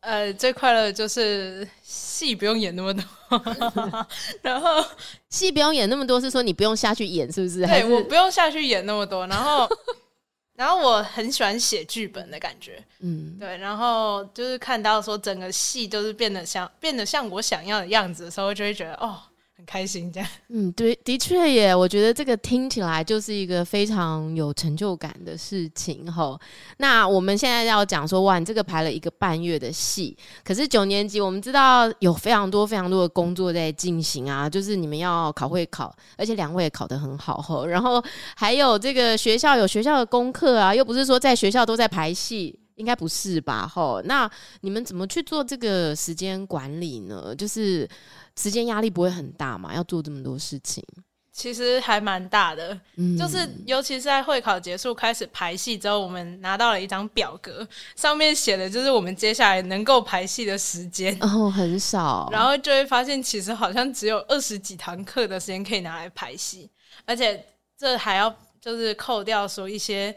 [0.06, 3.04] 呃，最快乐的就是戏不用演那么多，
[4.44, 4.86] 然后
[5.30, 7.66] 戏不用演那么多，是说你不用下去演，是不是？
[7.66, 9.68] 对，我不用下去演那么多，然后，
[10.56, 19.20] 然后我很喜欢写剧本的感觉，嗯，对，然后就是看到说整个戏都是变得像变得像我想要的样子的时候，就会觉得哦。
[19.58, 20.30] 很开心，这样。
[20.50, 21.74] 嗯，对，的确耶。
[21.74, 26.38] 我觉得这个听起来就是一个非常有成就感的事情吼。
[26.78, 37.66] 那我们现在要讲说，哇，你这个排了一个半月的戏，可是九年级我们知道有非常多非常多的工作在进行啊，就是你们要考会考，而且两位也考得很好齁。
[37.66, 38.04] 然后
[38.36, 43.70] 还有这个学校有学校的功课啊，又不是说在学校都在排戏，应该不是吧？
[43.74, 44.30] 齁，那
[44.62, 47.36] 你们怎么去做这个时间管理呢？
[47.36, 47.90] 就是。
[48.38, 49.74] 时间压力不会很大嘛？
[49.74, 50.84] 要做这么多事情，
[51.32, 52.78] 其实还蛮大的。
[52.98, 61.18] 嗯，就是尤其是在会考结束开始排戏之后，我们拿到了一张表格，上面写的就是我们接下来能够排戏的时间。
[61.22, 62.28] 哦，很少。
[62.30, 66.70] 然后就会发现，其实好像只有二十几堂课的时间可以拿来排戏，
[67.06, 67.42] 而且
[67.78, 70.14] 这还要就是扣掉说一些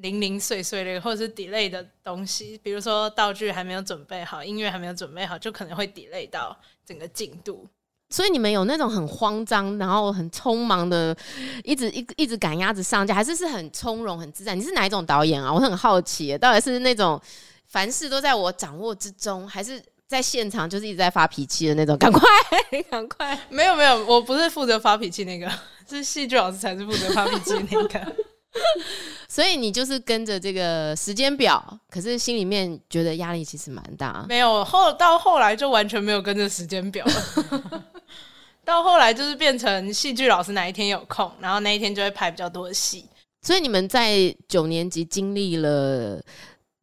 [0.00, 6.56] 零零碎碎的或者是 delay 的东西，比如说道具还没有准备好，音乐还没有准备好，就可能会 delay 到。
[6.86, 7.64] 整个进度，
[8.08, 11.16] 所以你们有那种很慌张，然后很匆忙的，
[11.62, 14.56] 一直一一直赶鸭子上架，还是是很从容、很自在？
[14.56, 15.54] 你是哪一种导演啊？
[15.54, 17.20] 我很好奇，到底是那种
[17.68, 21.96] 凡事都在我掌握之中，还是在现场就是一直在发脾气的那种？
[21.96, 22.20] 赶快，
[22.90, 23.38] 赶快！
[23.48, 25.48] 没有没有，我不是负责发脾气那个，
[25.88, 28.16] 是戏剧老师才是负责发脾气那个。
[29.30, 34.26] 所以你就是跟着这个时间表，可是心里面觉得压力其实蛮大。
[34.28, 37.84] 没有后到后来就完全没有跟着时间表了，
[38.64, 43.06] 到后来就是变成戏剧老师哪一天有空，然后那一天就会排比较多的戏。
[43.40, 46.20] 所以你们在九年级经历了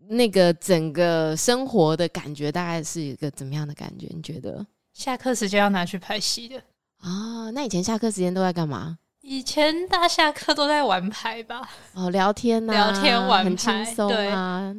[0.07, 4.07] 那个整个生活的感觉，大概是一个怎么样的感觉？
[4.15, 4.65] 你觉得？
[4.93, 6.57] 下课时间要拿去拍戏的
[7.01, 7.47] 啊？
[7.47, 8.97] 哦，那以前下课时间都在干嘛？
[9.29, 11.61] 以前大下课都在玩牌吧？
[11.93, 14.15] 哦，聊天聊天玩牌，很轻松啊。
[14.15, 14.25] 对，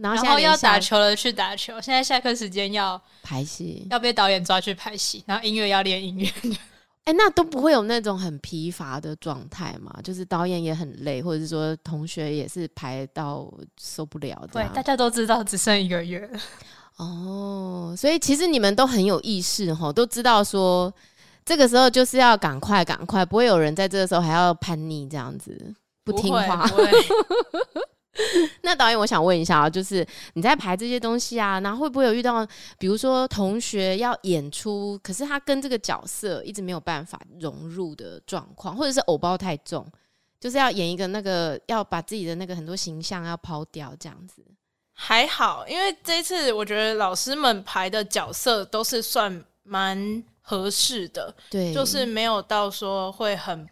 [0.00, 1.78] 然后，然后要打球了去打球。
[1.82, 6.26] 现在下课时间要排戏，要被导演抓去排戏，然后音乐要练音乐。
[7.04, 9.94] 哎、欸，那都不会有那种很疲乏的状态嘛？
[10.02, 14.48] 就是导演也很累，或者是说同学也是排到受不了。
[14.50, 16.26] 对，大家都知道只剩一个月。
[16.96, 20.90] 哦，所以其实你们都很有意识哈，都知道说。
[21.48, 26.68] 这个时候就是要赶快赶快，不会有人在这个时候还要叛逆这样子不听话。
[28.60, 32.46] 那导演，我想问一下啊，就是你在排这些东西啊，然后会不会有遇到，
[32.78, 39.86] 比如说同学要演出，可是他跟这个角色一直没有办法融入的状况，或者是偶包太重，
[40.38, 44.44] 就是要演一个那个要把自己的那个很多形象要抛掉这样子？
[44.92, 50.22] 还好，因为这一次我觉得老师们排的角色都是算蛮。
[50.48, 53.68] 合适的，对，就是没有到说会很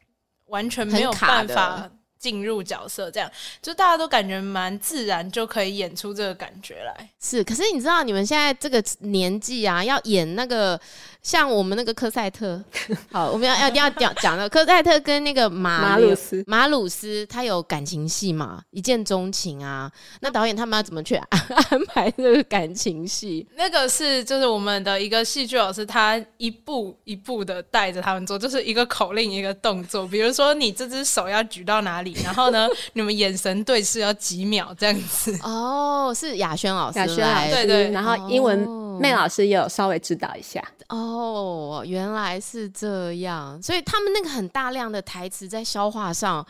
[0.49, 3.31] 完全没有办法进入角色，这样
[3.63, 7.11] 就大家都感觉蛮自然，就可以演出这个感觉来。
[7.19, 10.79] 是，可是你知道你们现在这个年纪啊，要演那个。
[11.27, 12.63] 像我们那个科赛特，
[13.11, 19.91] 好，我们要要一定要讲讲的科赛特跟那个马鲁斯，马鲁斯他有感情戏嘛，一见钟情啊。
[20.21, 23.45] 那导演他们要怎么去 安排这个感情戏？
[23.57, 30.07] 那个是就是我们的一个戏剧老师，他一步一步的带着他们做，就是一个口令一个动作。
[30.07, 35.37] 比如说你这只手要举到哪里，然后呢， 你们眼神对视要几秒这样子。
[35.43, 38.65] 哦，是雅轩老师，雅轩老师，对对，然后英文。
[38.65, 46.47] 哦妹老师也有稍微指导一下哦，原来是这样，所以他们那个很大量的台词在消化上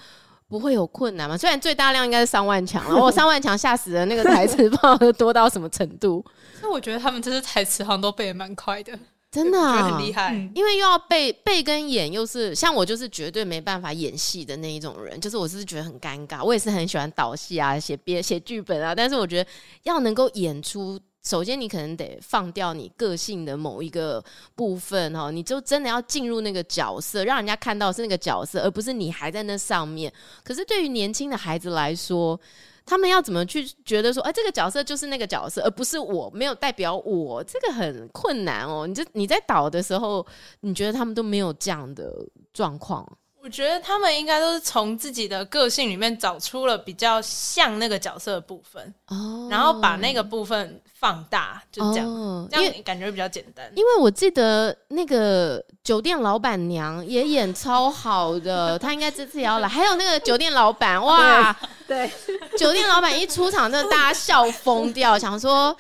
[0.47, 1.37] 不会有困难吗？
[1.37, 6.25] 虽然最大量应该是上万强了，我上万强吓死了，那个台词 不知道多到什么程度。
[6.61, 8.99] 那我觉得他们这些台词好像都背的蛮快的，
[9.33, 10.35] 真的、啊、很厉害。
[10.55, 16.45] 因为又要背背跟演，又是像我就是绝对没办法演戏的那一种人，就是我是觉得很尴尬。
[16.45, 19.51] 我也是很喜欢导戏啊，写编写剧本啊，但是我觉得
[19.85, 21.01] 要能够演出。
[21.27, 30.13] 首先，你可能得放掉你个性的某一个部分哈，你就真的要进入那个角色，让人家看到是那个角色，而不是你还在那上面。
[30.45, 32.41] 可是对于年轻的孩子来说，
[32.85, 38.87] 他们要怎么去觉得说，哎，这个角色就是那个角色，而不是我，没有代表我，这个很困难哦。
[38.87, 40.25] 你这你在导的时候，
[40.61, 43.05] 你觉得他们都没有这样的状况？
[43.47, 53.65] 我我觉得他们应该都是从自己的个性里面找出了比较像那个角色的部分，哦，然后把那个部分放大，就这样，哦、这样感觉比较简单。
[53.77, 59.69] 因为我记得那个酒店老板娘也演超好的，她应该这次也要来。
[59.69, 61.57] 还有那个酒店老板，哇，
[61.87, 62.11] 对，
[62.59, 65.77] 酒店老板一出场，真的大家笑疯掉，想说。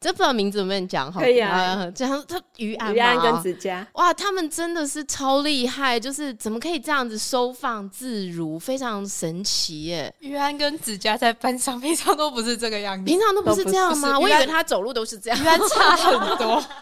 [0.00, 1.20] 这不知道名字能不能讲好？
[1.20, 10.14] 可以啊，这样他于安于安跟子佳，哇，他们真的是超厉害，就是怎么可以这样子收放自如，非常神奇耶！
[10.20, 14.18] 于安跟子佳在班上平常都不是这个样子，平常都不是这样吗？
[14.18, 16.62] 我以为他走路都是这样，于安 差很多。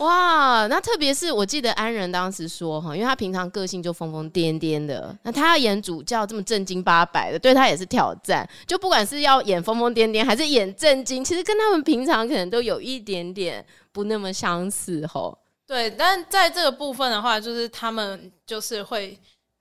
[0.00, 8.48] 哇，那特别是我记得安仁当时说哈，因为他平常个性就疯疯癫癫的，那他要演主教这么正经八百的，对他也是挑战。
[8.66, 15.36] 就不管是要演疯疯癫癫，还是演正经，其实跟他们平常可能都有一点点不那么相似吼。
[15.66, 19.18] 对，但在这个部分的话，就是他们就是会，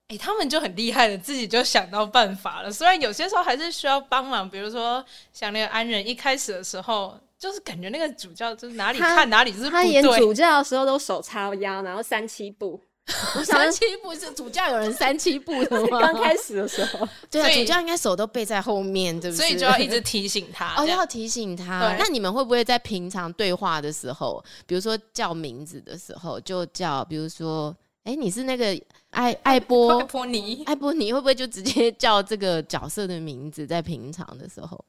[0.07, 2.71] 哎、他们就很厉害的，自己就想到办法了。
[2.71, 7.19] 虽然有些时候还是需要帮忙，比如说像那个安仁一开始的时候。
[7.39, 9.71] 就是感觉那个主教就是哪里看哪里是不对。
[9.71, 12.79] 他演主教的时候都手叉腰，然后三七步。
[13.43, 15.99] 三七步是主教有人三七步的吗？
[16.13, 19.47] 刚开始的时候，对啊，主教应该手都背在后面，对不对？
[19.47, 20.75] 所以就要一直提醒他。
[20.75, 21.95] 哦，要提醒他。
[21.97, 33.65] 那你们会不会在平常对话的时候，比如说叫名字的时候，就叫，比如说，哎，你是那个艾艾波艾波尼，艾波尼会不会就直接叫这个角色的名字？
[33.65, 34.85] 在平常的时候？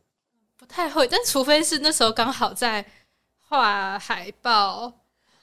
[0.70, 2.84] 太会， 但除非是那时候刚好在
[3.48, 4.92] 画海报、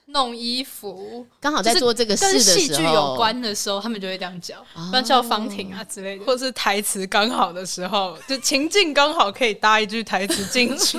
[0.06, 10.98] 弄衣服，刚好在做这个事的时候，跟戏剧有关的时候，他们就会这样叫，不然叫方婷啊之类的，或是台词刚好的时候，就情境刚好可以搭一句台词进去。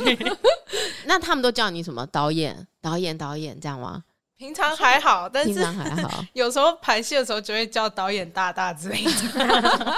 [1.07, 2.07] 那他们都叫你什么？
[2.09, 4.05] 导演、导演、导演这样吗？
[4.37, 9.97] 平常还好，但是平常还好， 有时候排戏的时候就会叫导演大大之类的。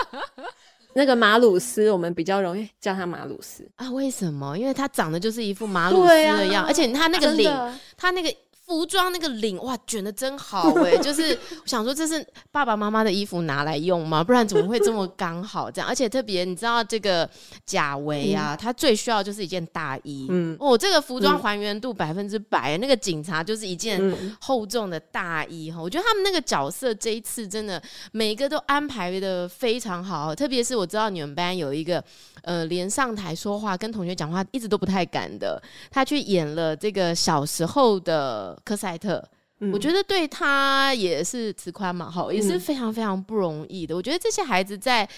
[0.94, 3.90] 那个马鲁斯，我们比较容易叫他马鲁斯啊？
[3.90, 4.59] 为什么？
[4.59, 7.50] 因为他长得就是一副马鲁斯的样，啊、而且他那个领，
[7.96, 8.35] 他那个。
[8.70, 14.22] 服装那个领哇卷的真好哎， 就是我想说这是爸爸妈妈的衣服拿来用吗？
[14.22, 15.88] 不然怎么会这么刚好这样？
[15.88, 17.28] 而且特别你知道这个
[17.66, 24.00] 贾维啊，他最需要就是一件大衣，嗯哦，这个服装还原度百分之百，那个警察就是一件
[24.40, 25.83] 厚重的大衣哈。
[25.83, 32.00] 我觉得他们那个角色这一次真的每个都安排的非常好，特别是我知道你们班有一个
[32.42, 38.56] 呃连上台说话跟同学讲话一直都不太敢的，他去演了这个小时候的。
[38.64, 39.23] 科赛特，
[39.61, 43.94] 嗯、我觉得对他也是慈宽嘛，哈，也是非常非常不容易的。
[43.94, 45.09] 嗯、我觉得这些孩子在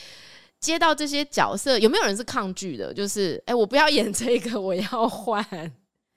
[0.61, 2.94] 接到这些角色，有没有人是抗拒的？
[2.94, 5.44] 就是，哎、欸，我不要演这个，我要换。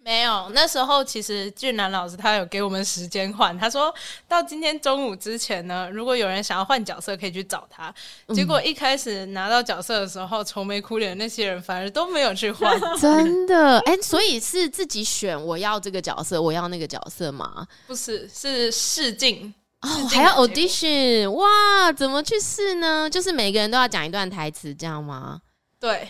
[0.06, 3.92] 没有，那时候其实俊南老师他有给我们时间换，他说
[4.28, 7.92] 到今天中午之前呢，如果有人想要换角色，可以去找他。
[8.28, 13.80] 嗯、结果一开始拿到角色的时候，愁眉苦脸的那些人反而都没有去换， 真的？
[13.80, 17.66] 哎、欸，所以是自己选我要这个角色，我要那个角色吗？
[17.88, 21.92] 不是，是试镜哦，还要 audition 哇？
[21.92, 23.10] 怎么去试呢？
[23.10, 25.42] 就是每个人都要讲一段台词，这样吗？
[25.80, 26.10] 对。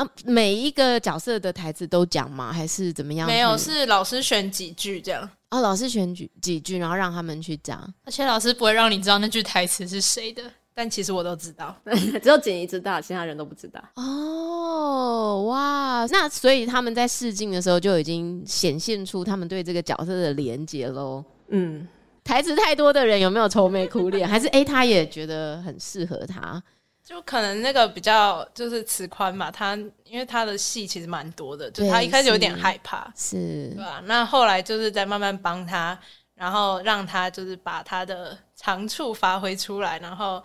[0.00, 2.50] 啊、每一个角色的台词都讲吗？
[2.50, 3.26] 还是怎么样？
[3.26, 5.28] 没有，是老师选几句这样。
[5.50, 7.78] 哦，老师选几几句，然后让他们去讲。
[8.04, 11.76] 而且老师不会让你知道那句台词是谁的，但其实我都知道，
[12.22, 13.82] 只有锦怡知道，其他人都不知道。
[13.96, 16.06] 哦，哇！
[16.10, 21.22] 那所以他们在试镜的时候就已经显现出他们对这个角色的连结喽。
[21.48, 21.86] 嗯，
[22.24, 24.26] 台词太多的人有没有愁眉苦脸？
[24.30, 26.62] 还是哎，他也觉得很适合他？
[27.10, 34.00] 就可能那个比较就是慈宽嘛，他因为他的戏其实蛮多的，就他一开始有点害怕，是，对吧？
[34.04, 35.98] 那后来就是在慢慢帮他，
[36.36, 40.40] 然后让他就是把他的长处发挥出来，然后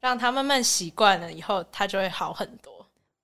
[0.00, 2.70] 让他慢慢习惯了以后，他就会好很多。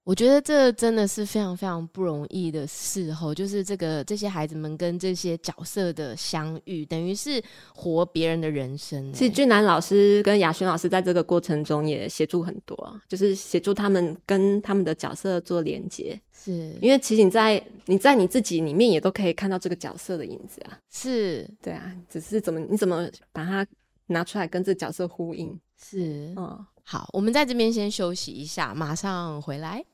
[0.08, 7.42] 我觉得这真的是非常非常不容易的事候，就是这个这些孩子们跟这些角色的相遇，等于是
[7.74, 9.12] 活别人的人生。
[9.12, 16.18] 其实俊南老师跟雅轩老师在这个过程中也协助很多，就是协助他们跟他们的角色做连接。
[16.32, 20.78] 是因为其实你在你在你自己里面也都可以看到这个角色的影子啊。
[20.90, 23.66] 是对啊，只是怎么你怎么把它
[24.06, 25.60] 拿出来跟这角色呼应？
[25.76, 29.84] 是嗯，好，我们在这边先休息一下，马上回来。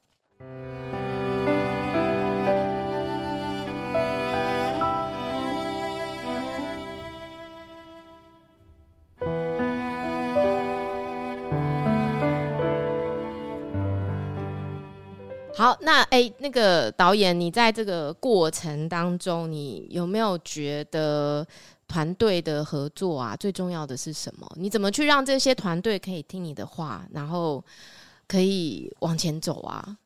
[15.56, 21.46] 好，那哎、那个导演，你在这个过程当中，你有没有觉得？
[21.87, 24.50] 团队的合作啊，最重要的是什么？
[24.56, 27.62] 你怎么去让这些团队可以听你的话，然后
[28.27, 29.96] 可以往前走啊？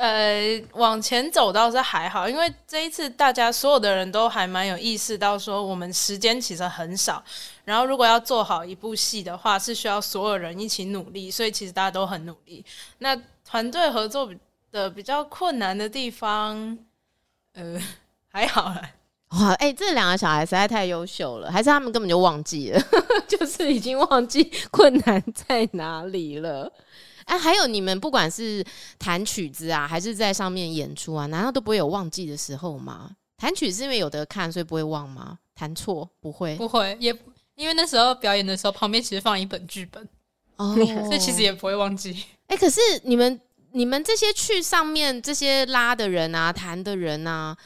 [0.00, 7.22] 呃，往前走倒是还好，因为这一次大家所有的人都还蛮有意识到说，我们时间其实很少，
[7.66, 12.64] 然后如果要做好一部戏的话，是需要所有人一起努力，所以其实大家都很努力。
[12.96, 14.26] 那团队合作
[14.72, 16.78] 的比较困难的地方，
[17.52, 17.78] 呃，
[18.32, 18.80] 还好啦。
[19.32, 22.82] 哇，哎、这两个小孩实在太优秀了，还是他们根本就忘记了，
[23.28, 26.72] 就是已经忘记困难在哪里了。
[27.30, 28.64] 哎、啊，还有你们不管是
[28.98, 33.08] 弹曲子啊，还是在上面演出啊，难道都不会有忘记的时候吗？
[33.36, 35.38] 弹曲是因为有得看，所以不会忘吗？
[35.54, 37.16] 弹错不会，不会，也
[37.54, 40.04] 因为那时候表演的时候，旁边其实放一本剧本
[40.56, 40.74] 哦，
[41.06, 42.24] 所以其实也不会忘记。
[42.48, 47.56] 哎、欸，可是你们你们这些去上面这些拉的人啊，弹的人啊。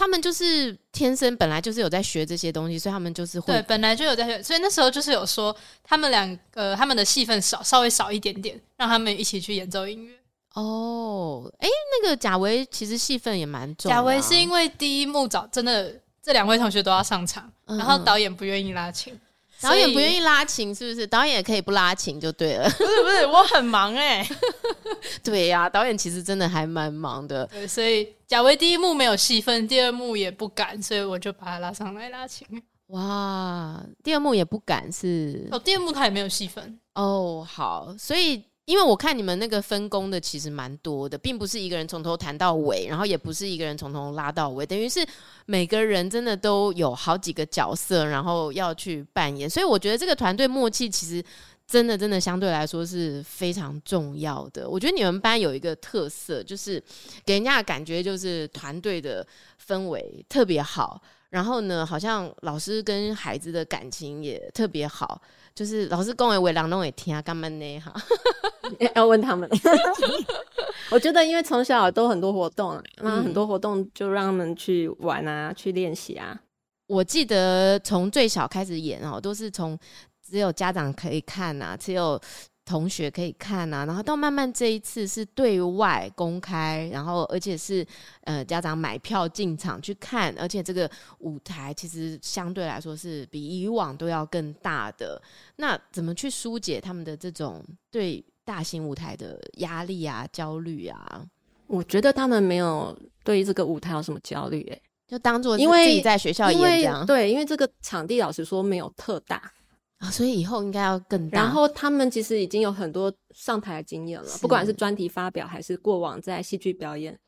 [0.00, 10.14] 他们就是天生本来就是有在学这些东西，所以他们就是会对，本来就有在学，所以那时候就是有说他们两个他们的戏份少，稍微少一点点，让他们一起去演奏音乐。
[10.54, 11.68] 哦，哎，
[12.02, 13.90] 那个贾维其实戏份也蛮重。
[13.90, 19.12] 贾维是因为第一幕早真的这两位同学都要上场，嗯、然后导演不愿意拉琴。
[19.60, 21.06] 导演不愿意拉琴，是不是？
[21.06, 22.68] 导演也可以不拉琴就对了。
[22.70, 24.36] 不是不是，我很忙哎、欸。
[25.22, 27.46] 对呀、啊，导演其实真的还蛮忙的。
[27.46, 32.46] 对，所以贾维第一幕没有戏份，第二幕也不敢，所以我就把他拉上来拉琴。
[32.88, 35.48] 哇，第二幕也不敢是？
[35.52, 36.78] 哦，第二幕他也没有戏份。
[36.94, 38.44] 哦，好，所以。
[38.66, 45.04] 因为我看你们那个分工的其实蛮多的，并不是一个人从头谈到尾，然后也不是一个人从头拉到尾，等于是
[45.46, 49.50] 每个人真的都有好几个角色，然后要去扮演。
[49.50, 51.24] 所以我觉得这个团队默契其实
[51.66, 54.68] 真的真的相对来说是非常重要的。
[54.68, 56.80] 我觉得你们班有一个特色，就是
[57.24, 59.26] 给人家的感觉就是团队的
[59.66, 65.20] 氛围特别好，然后呢，好像老师跟孩子的感情也特别好。
[65.54, 67.80] 就是老师跟我为郎弄也听啊，干嘛呢？
[67.80, 67.92] 哈，
[68.94, 69.48] 要问他们。
[70.90, 76.40] 我觉得，因为从小都很多活动，那很多活动就让他们去玩啊，去练习啊。
[76.86, 79.78] 我记得从最小开始演哦，都是从
[80.22, 82.20] 只有家长可以看啊，只有。
[82.64, 87.84] 同学可以看啊，然后到慢慢这一次是对外公开，然后而且是
[88.22, 90.88] 呃家长买票进场去看，而且这个
[91.18, 95.20] 舞台其实相对来说是比以往都要更大的。
[95.56, 101.24] 那怎么去疏解他们的这种对大型舞台的压力啊、焦虑啊？
[101.66, 107.04] 我觉得他们没有对于这个舞台有什么焦虑，欸，诶，就当做因为自己在学校演这样。
[107.04, 109.52] 对，因为这个场地老实说没有特大。
[110.00, 111.42] 啊，所以以后应该要更大。
[111.42, 117.18] 然后他们其实已经有很多上台的经验了，不管是专题发表还是过往在戏剧表演，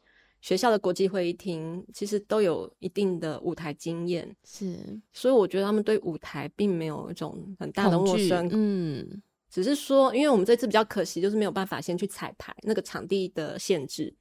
[0.41, 4.35] 学校的国际会议厅其实都有一定的舞台经验。
[4.43, 8.49] 是，所以我觉得他们对舞台并没有一种很大的陌生。
[8.51, 14.15] 嗯，只是说，因为我们这次比较可惜，就是没有办法先去彩排那个场地的限制，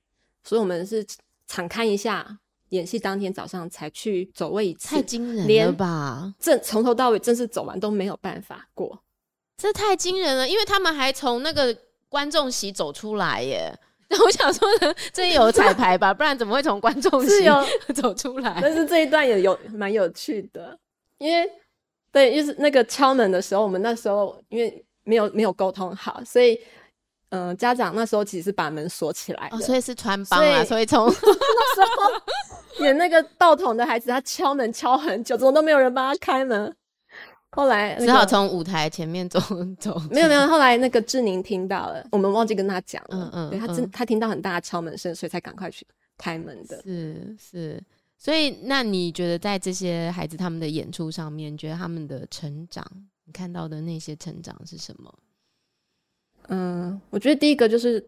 [0.43, 1.05] 所以我们是
[1.47, 2.40] 敞开一下。
[2.71, 6.33] 演戏当天早上才去走位一次，太惊人了吧！
[6.39, 9.01] 正从头到尾正式走完都没有办法过，
[9.57, 10.47] 这太惊人了。
[10.47, 11.77] 因为他们还从那个
[12.09, 13.77] 观众席走出来耶。
[14.09, 16.13] 那 我想说呢，这也有彩排吧？
[16.13, 17.45] 不然怎么会从观众席
[17.93, 18.59] 走出来？
[18.61, 20.77] 但是这一段也有蛮有趣的，
[21.17, 21.49] 因为
[22.11, 26.59] 对，就是那个敲门的时候，我们那时候因为没有没有沟通好，所以。
[27.31, 36.73] 嗯、呃，家长那时候其实是把门锁起来，哦，所以是穿帮啊，所以从 那时候演那个道童的孩子，他敲门敲很久，怎么都没有人帮他开门。
[37.53, 39.37] 后来、那个、只好从舞台前面走
[39.77, 40.01] 走。
[40.09, 43.09] 没有没有，后来那个志宁听到了，我们忘记跟他讲了。
[43.09, 45.85] 嗯嗯，对他真他听到很大的敲门声，所以才赶快去
[46.17, 46.81] 开门的。
[46.83, 47.83] 是是，
[48.17, 52.85] 所以那你觉得在这些孩子他们的演出上面，你觉得他们的成长，
[53.25, 55.13] 你看到的那些成长是什么？
[56.53, 58.05] 嗯，我觉得第一个就是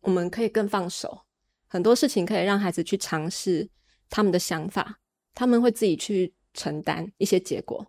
[0.00, 1.22] 我们可以更放手，
[1.66, 3.68] 很多事情可以让孩子去尝试
[4.08, 5.00] 他们的想法，
[5.34, 7.84] 他们会自己去承担一些结果，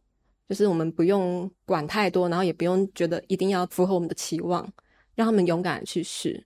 [0.49, 4.67] 就是我们不用管太多，然后也不用觉得一定要符合我们的期望，
[5.13, 6.43] 让他们勇敢去试。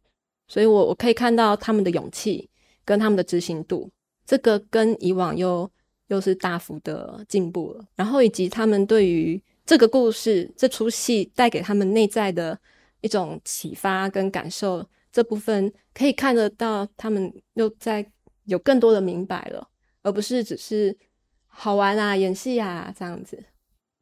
[0.50, 2.50] 所以我我可以看到他们的勇气
[2.84, 3.90] 跟他们的执行度，
[4.26, 5.72] 这个跟以往又
[6.08, 7.86] 又是大幅的进步了。
[7.96, 12.60] 然后以及他们对于这个故事这出戏带给他们内在的。
[13.02, 18.06] 一种启发跟感受，这部分可以看得到，他们又在
[18.46, 19.68] 有更多的明白了，
[20.02, 20.96] 而不是只是
[21.48, 23.44] 好玩啊、演戏啊这样子。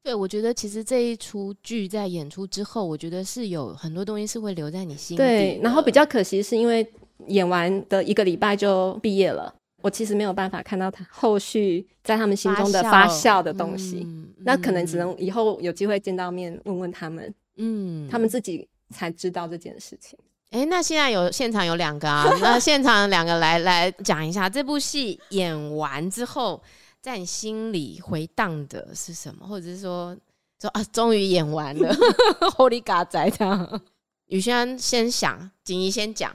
[0.04, 5.18] 对，我觉得其实这一出剧在演出之后，我觉得是有很多东西是会留在你心里。
[5.18, 6.88] 对，然后比较可惜是因为
[7.28, 9.54] 演完的一个礼拜就毕业了。
[9.84, 14.02] 我其实没有办法看到他后续在他们心中的发酵的东西。
[14.06, 20.18] 嗯、那可能只能以后有机会见到面问问他们，嗯，他们自己才知道这件事情。
[20.52, 26.64] 哎、欸，那现在有现场有两个啊，那现场两个来来讲一下这部戏演完之后，
[27.02, 30.16] 在你心里回荡的是什么，或者是说
[30.62, 31.94] 说啊，终于演完了，
[32.56, 33.82] Holy God 在这样。
[34.28, 36.34] 宇轩先想，锦怡先讲。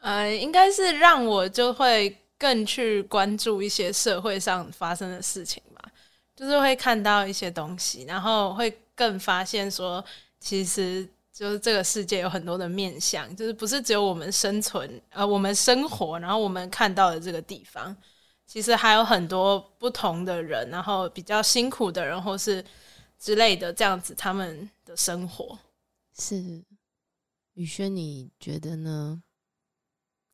[0.00, 5.80] 呃，应该是让我就会更去关注一些社会上发生的事情吧，
[6.34, 10.04] 就是会看到一些东西，然后会更发现说，
[10.40, 11.08] 其实。
[11.32, 17.96] 就是这个世界有很多的面向，就是不是只有我们生存，呃，我们生活，然后我们看到的这个地方，
[18.46, 22.62] 其实还有很多不同的人，然后比较辛苦的人，或是
[23.18, 25.58] 之类的这样子，他们的生活。
[26.18, 26.62] 是，
[27.54, 29.22] 宇轩，你觉得呢？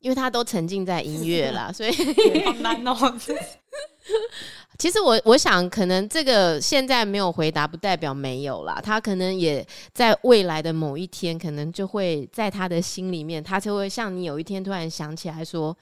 [0.01, 1.92] 因为他都沉浸在音乐啦，所以
[2.44, 2.94] 好难哦。
[4.78, 8.80] 其实我我想，可能这个现在没有回答，不代表没有啦。
[8.80, 15.76] 他可能也在未来的某一天，可能就会在他的心里面，他就会像你有一天突然想起来说，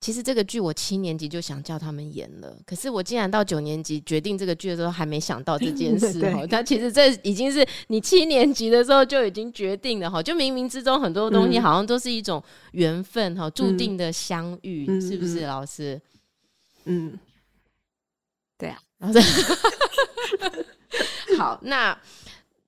[0.00, 6.44] 其实这个剧我七年级就想叫他们演了，可是我竟然到九年级决定这个剧的时候还没想到这件事 哦。
[6.44, 12.42] 他其实这已经是你七年级的时候就已经决定了哈，就冥冥之中很多东西好像都是一种
[12.72, 16.00] 缘分哈，注定的相遇，嗯、是不是老师？
[16.86, 17.16] 嗯。
[19.00, 19.24] 对啊，
[20.38, 21.96] 然后 好，那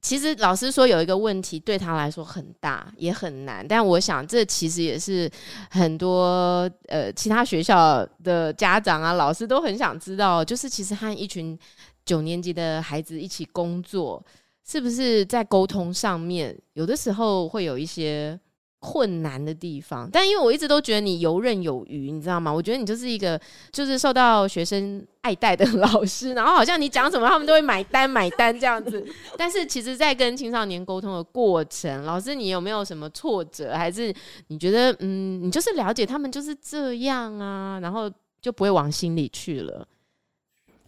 [0.01, 5.31] 其实老师说有一个问题对他来说很大也很难，但我想这其实也是
[5.70, 11.59] 很多呃其他学校的家长啊老师都很想知道，就是其实和一群
[12.05, 14.24] 九年级的孩子一起工作，
[14.64, 18.39] 是不是在沟通上面有的时候会有一些。
[18.79, 22.53] 困难的地方，但因为我一直都觉得你游刃有余，你知道吗？
[22.53, 23.41] 我觉得你就是一个
[23.72, 29.05] 就是受到学生爱戴的老师，然后好像你讲什么他们都会买单买单这样子。
[29.37, 33.74] 但是其实，在跟青少年沟通的过程，老师你有没有什么挫折？
[33.74, 34.14] 还是
[34.49, 38.11] 你觉得嗯，你就是了解他们就是这样啊，然后
[38.41, 39.89] 就不会往心里去了？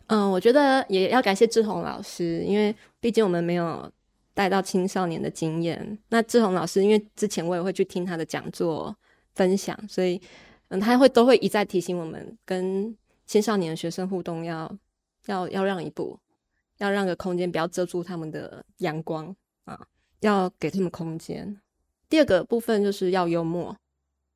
[0.08, 3.90] 嗯，我觉得也要感谢志宏老师，因为毕竟我们没有。
[4.38, 8.96] 带到青少年的经验，那志宏老师，因为之前我也会去听他的讲座
[9.34, 10.22] 分享，所以
[10.68, 14.72] 嗯，他会都会一再提醒我们，跟青少年的学生互动要
[15.26, 16.16] 要要让一步，
[16.76, 19.34] 要让个空间，不要遮住他们的阳光
[19.64, 19.76] 啊，
[20.20, 21.60] 要给他们空间。
[22.08, 23.76] 第二个部分就是要幽默，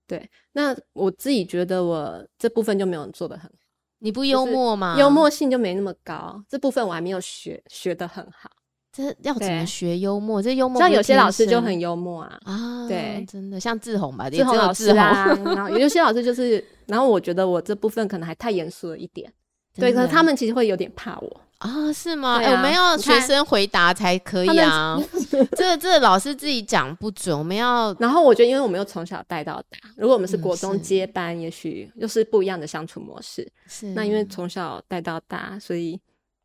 [0.08, 3.56] 对，那我自己觉得我这部分就没有做的很好，
[4.00, 4.96] 你不幽默吗？
[4.98, 8.50] 幽默性就没那么高，这部分我还没有学学的很好。
[8.92, 10.42] 这要怎么学幽默？
[10.42, 12.86] 这幽默像有些老师就很幽默啊啊！
[12.86, 19.32] 对，真的像志宏吧，志宏老师啊，然后有些老师就是，然后我觉得我这部分可能还太严肃了一点，
[19.74, 21.90] 对，可是他们其实会有点怕我啊？
[21.90, 22.36] 是吗？
[22.36, 25.02] 哎，我们要学生回答才可以啊。
[25.56, 27.96] 这个这老师自己讲不准，我们要。
[27.98, 33.50] 然后我觉得，因为我们又从小带到大，如果我们是国中接班，也许又是不一样的相处模式。
[33.66, 35.98] 是，那因为从小带到大，所以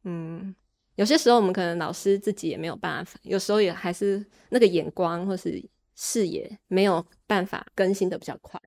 [0.05, 0.55] 嗯。
[0.97, 5.63] 有些时候我们可能老师自己也没有办法，有时候也还是那个眼光或是
[5.95, 8.59] 视野没有办法更新的比较快，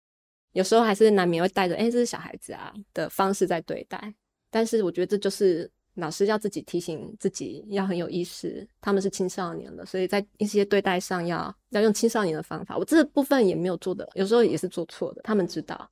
[0.53, 4.15] 有时候还是难免会带着“哎、欸，这是小孩子啊”的方式在对待。
[4.49, 12.79] 但是我觉得这就是老师要自己提醒自己，要很有意识，他们是青少年了，所以在一些对待上要要用青少年的方法。
[12.79, 15.91] 我这部分也没有做的，有时候也是做错的，他们知道。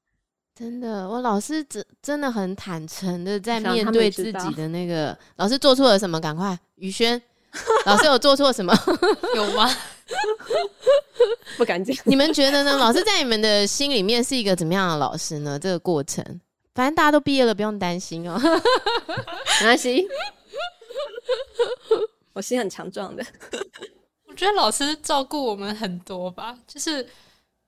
[0.58, 6.20] 真的，我老师真真的很坦诚的在面对自己的那个老师做错了什么？
[6.20, 7.20] 赶快，宇轩，
[7.86, 8.74] 老师有做错什么？
[9.36, 9.70] 有吗？
[11.56, 11.96] 不敢讲。
[12.04, 12.76] 你们觉得呢？
[12.76, 15.56] 老师在你们的心里面是一个怎么样的老师呢？
[15.56, 16.24] 这个过程，
[16.74, 18.36] 反正大家都毕业了，不用担心哦。
[19.60, 20.08] 没关系，
[22.32, 23.24] 我心很强壮的。
[24.26, 27.06] 我觉得老师照顾我们很多吧，就是。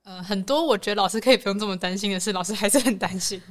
[0.03, 3.41] 呃，很多我觉得老师可以不用这么担心的事，老师还是很担心。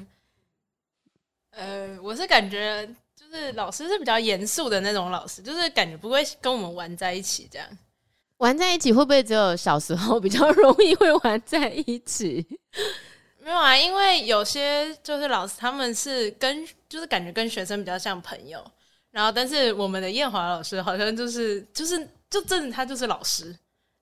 [1.52, 7.68] 呃，我是感觉就是老师是比较严肃的那种老师，就是感觉不会跟我们玩在一起这样。
[8.38, 12.46] 玩在一起会不会只有小时候比较容易会玩在一起？
[13.38, 18.64] 没有啊，因为有些就是老师他们是跟就是感觉跟学生比较像朋友，
[19.10, 23.56] 然后但是我们的艳华老师好像就是就是就真的他就是老师。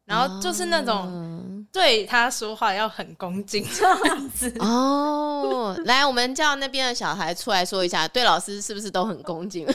[0.08, 5.78] 然后就是那种对他说话要很恭敬 这样子哦。
[5.84, 9.66] 来，我们叫那边的小孩出来说一下，对老师是不是都很恭敬？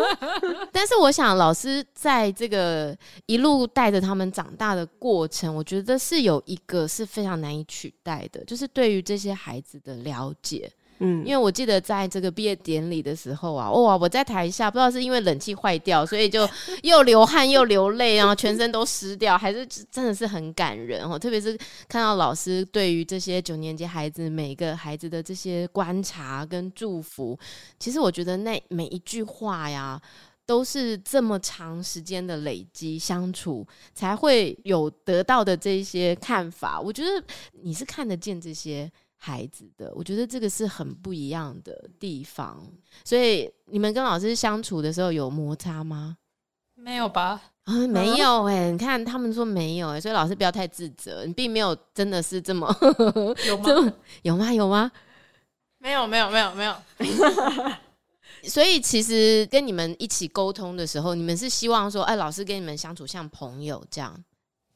[0.72, 2.96] 但是我想，老师在这个
[3.26, 10.72] 一路带着他们长大的过程，我觉得是有一个是非常难以取代的，就是对于这些孩子的了解。
[10.98, 16.48] 嗯，因为我记得在这个毕业典礼的时候啊，哇，我在台下不知道是因为冷气坏掉，所以就
[16.82, 21.18] 又流汗又流泪，然后全身都湿掉，还是真的是很感人哦。
[21.18, 21.56] 特别是
[21.88, 27.38] 看到老师对于这些九年级孩子每个孩子的这些观察跟祝福，
[27.78, 30.00] 其实我觉得那每一句话呀，
[30.46, 36.80] 都是这么长时间的累积相处才会有得到的这些看法。
[36.80, 37.22] 我觉得
[37.62, 38.90] 你是看得见这些。
[39.26, 42.64] 孩子的，我觉得这个是很不一样的地方。
[43.04, 46.16] 所以你们跟老师相处的时候有摩擦吗？
[46.76, 47.42] 没有吧？
[47.64, 48.70] 啊，没有哎、欸。
[48.70, 52.72] 你看他们说没有哎、欸，所以老师不要太自责，你并没有真的是这么
[53.48, 53.92] 有 吗？
[54.22, 54.52] 有吗？
[54.52, 54.92] 有吗？
[55.78, 56.76] 没有，没有，没有，没有。
[58.46, 64.14] 所以其实跟你们一起沟通的时候，你们是希望说，哎，老师跟你们相处像朋友这样。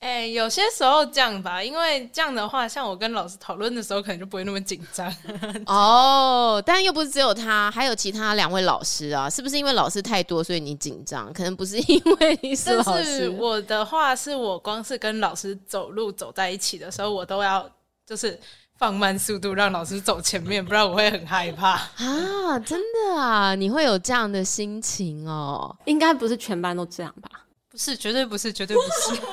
[0.00, 5.14] 哎、欸，有些时候这样吧，因为这样的话，像我跟老师讨论的时候，可能就不会那么紧张。
[5.66, 11.30] 哦，但又不是只有他，还有其他两位老师啊，是不是因为老师太多，所以你紧张？
[11.34, 13.04] 可能不是因为你是老师。
[13.04, 17.70] 是我的话，是我光是跟老师走路走在一起的时候，我都要
[18.06, 18.40] 就是
[18.78, 21.72] 放慢速度，让老师走前面，不然我会很害怕
[22.02, 22.58] 啊！
[22.60, 25.76] 真的啊，你会有这样的心情哦？
[25.84, 27.28] 应该不是全班都这样吧？
[27.70, 29.20] 不是，绝对不是，绝对不是。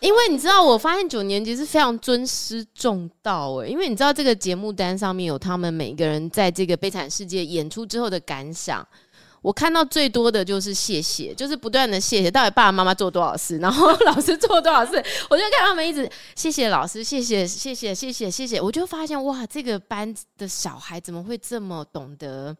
[0.00, 3.68] 因为你知道，我发现九年级是非常尊师重道诶。
[3.68, 8.86] 因为你知道，这个节目单上面有他们每个人在这个《悲惨世界》演出之后的感想。
[9.42, 14.96] 我看到最多的就是谢谢，就是不断的谢谢，到底爸爸妈妈做多少事，然后老师做多少事，
[15.30, 22.56] 我就看他们一直谢谢老师，谢谢谢谢谢谢谢谢，我就发现哇，这个班的小孩怎么会这么懂得？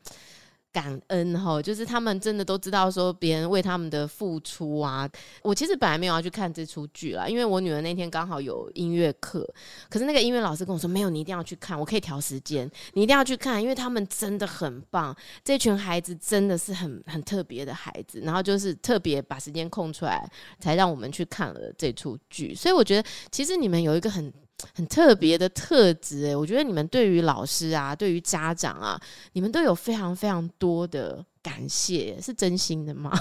[0.73, 5.09] 感恩哈，就是他们真的都知道说别人为他们的付出啊。
[5.43, 9.49] 我其实本来没有要去看这出剧啦，因为我女儿那天刚好有音乐课，
[9.89, 22.55] 可是那个音乐老师跟我说，没有，你一定要去看，我可以调时间，你一定要去看，因为他们真的很棒，这群孩子真的是很很特别的孩子，然后就是特别把时间空出来，才让我们去看了这出剧。
[22.55, 24.33] 所以我觉得，其实你们有一个很。
[24.75, 28.99] 很特别的特质诶，我觉得你们对于老师啊，对于家长啊，
[29.33, 33.13] 你们都有非常非常多的感谢，是真心的吗？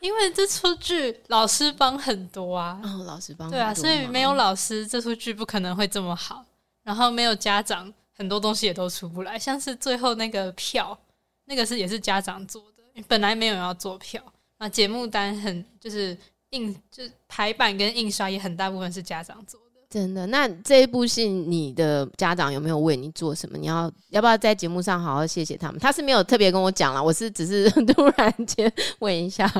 [0.00, 6.44] 因为这出剧老师帮很多啊，哦，老师帮对啊，所以没有老师，这出剧不可能会这么好。
[6.82, 10.98] 然后没有家长，很多东西也都出不来，像是最后那个票，
[11.44, 14.20] 那个是也是家长做的，本来没有人要做票，
[14.58, 16.18] 啊节目单很就是。
[16.50, 20.26] 印就排版跟印刷也很大部分是家长做的，真的。
[20.26, 23.56] 那这一部戏，你的家长有没有为你做什么？
[23.56, 25.80] 你要要不要在节目上好好谢谢他们？
[25.80, 29.48] 他是没有特别跟我讲了，我是只是 突然间问一下。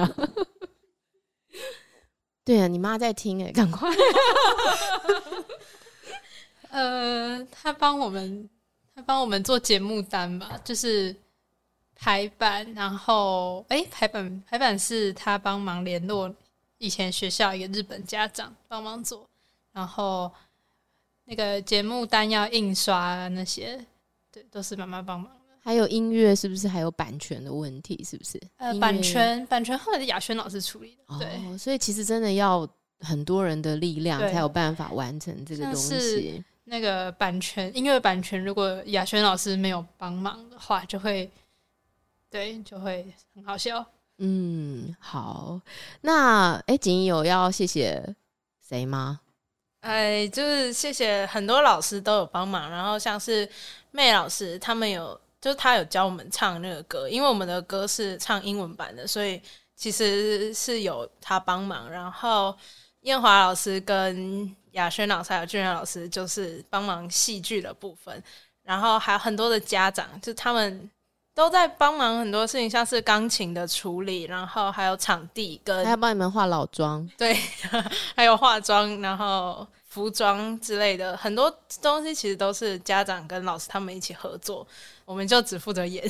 [2.44, 3.88] 对啊，你妈在听哎，赶快。
[6.70, 8.48] 呃，他帮我们，
[8.94, 11.14] 他帮我们做节目单吧，就是
[11.94, 16.34] 排版，然后哎、欸，排版排版是他帮忙联络。
[16.80, 19.28] 以前学校一个日本家长帮忙做，
[19.70, 20.32] 然后
[21.24, 23.78] 那个节目单要印刷那些，
[24.32, 25.54] 对，都是妈妈帮忙的。
[25.62, 28.02] 还有音乐是不是还有版权的问题？
[28.02, 28.40] 是不是？
[28.56, 31.18] 呃，版权版权后来是雅轩老师处理的。
[31.18, 32.66] 对，哦，所以其实真的要
[33.00, 36.42] 很多人的力量才有办法完成这个东西。
[36.64, 41.30] 那个版权音乐版权，如果雅轩老师没有帮忙的话，就会
[42.30, 43.84] 对，就会很好笑。
[44.22, 45.58] 嗯，好，
[46.02, 48.14] 那哎，锦怡有要谢谢
[48.60, 49.20] 谁吗？
[49.80, 53.48] 哎，就是谢谢很多老师都有帮忙，然后像是
[53.92, 59.40] 妹老师，他们有，就是他有教我们唱那个歌，因为我们的歌是唱英文版的，所以
[59.74, 61.90] 其实是有他帮忙。
[61.90, 62.54] 然后
[63.00, 68.22] 燕华老师跟雅轩老师还有俊然老师，就是帮忙戏剧的部分，
[68.62, 70.90] 然后还有很多的家长，就他们。
[71.34, 77.34] 都在帮忙很多事情，像是钢琴的处理，然后还有场地跟还要帮你们化老妆， 对，
[78.14, 81.50] 还有化妆，然后服装之类的很多
[81.80, 84.66] 东西，其实都是家长跟老师他们一起合作，
[85.06, 86.04] 我们就只负责演，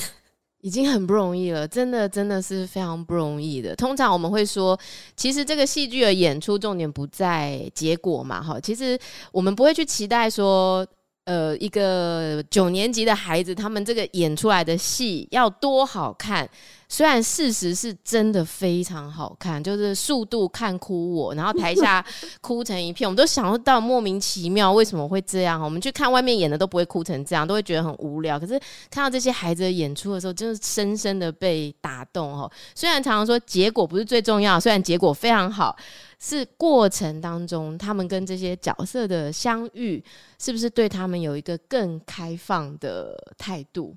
[0.62, 3.76] 已经很不容易了，真的真的是非常不容易的。
[3.76, 4.76] 通常我们会说，
[5.14, 8.98] 其实这个戏剧的演出重点不在结果嘛，哈，其实
[9.30, 10.84] 我们不会去期待说。
[11.30, 16.50] 呃，一个九年级的孩子，他们这个演出来的戏要多好看，
[16.92, 22.04] 虽然事实是真的非常好看，就是速度看哭我，然后台下
[22.42, 25.62] 哭成一片，我们都想不到莫名其妙为什么会这样。
[25.62, 28.40] 我们去看外面演的都不会哭成这样，都会觉得很无聊。
[28.40, 28.58] 可是
[28.90, 32.50] 看到这些孩子的演出的时候，真的深深的被打动哦。
[32.74, 35.76] 虽然常常说结果不是最重要，虽然结果非常好，
[36.18, 40.02] 是过程当中他们跟这些角色的相遇，
[40.40, 43.94] 是不是对他们有一个更开放的态度？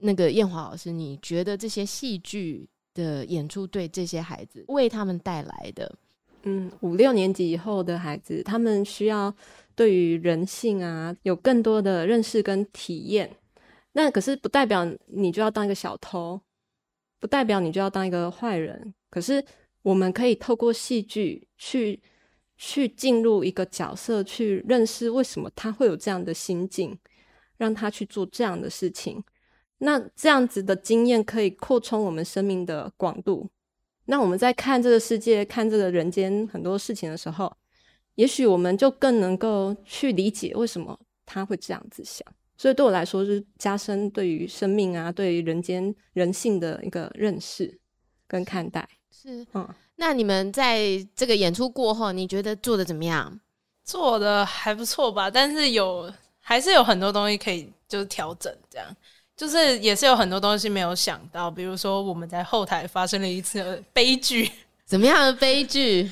[0.00, 5.94] 那个彦华老师，你觉得这些戏剧的演出对这些孩子为他们带来的，
[6.42, 9.34] 嗯，五六年级以后的孩子，他们需要
[9.74, 13.30] 对于人性啊有更多的认识跟体验。
[13.92, 16.40] 那可是不代表你就要当一个小偷，
[17.18, 18.94] 不代表你就要当一个坏人。
[19.10, 19.44] 可是
[19.82, 22.00] 我们可以透过戏剧去
[22.56, 26.96] 去进入一个角色，去认识为什么他会有这样的心境，
[27.56, 29.24] 让他去做这样的事情。
[29.78, 33.48] 那这样子的经验可以扩充我们生命的广度。
[34.06, 37.54] 那我们在看这个世界、看这个人间很多事情的时候，
[38.14, 42.26] 也许我们就更能够去理解为什么他会这样子想。
[42.56, 47.78] 所以对我来说，是加深对于生命啊、对于人间人性的一个认识
[48.26, 48.88] 跟看待。
[49.12, 49.68] 是，嗯。
[49.94, 53.38] 那你们在这个演出过后，你觉得做的怎么样？
[53.84, 58.86] 做的还不错吧，但是有还是有很多东西可以就是调整这样。
[59.38, 64.50] 就是也是有很多东西没有想到，比如说我们在后台发生了一次悲剧。
[64.84, 66.10] 怎么样的悲剧？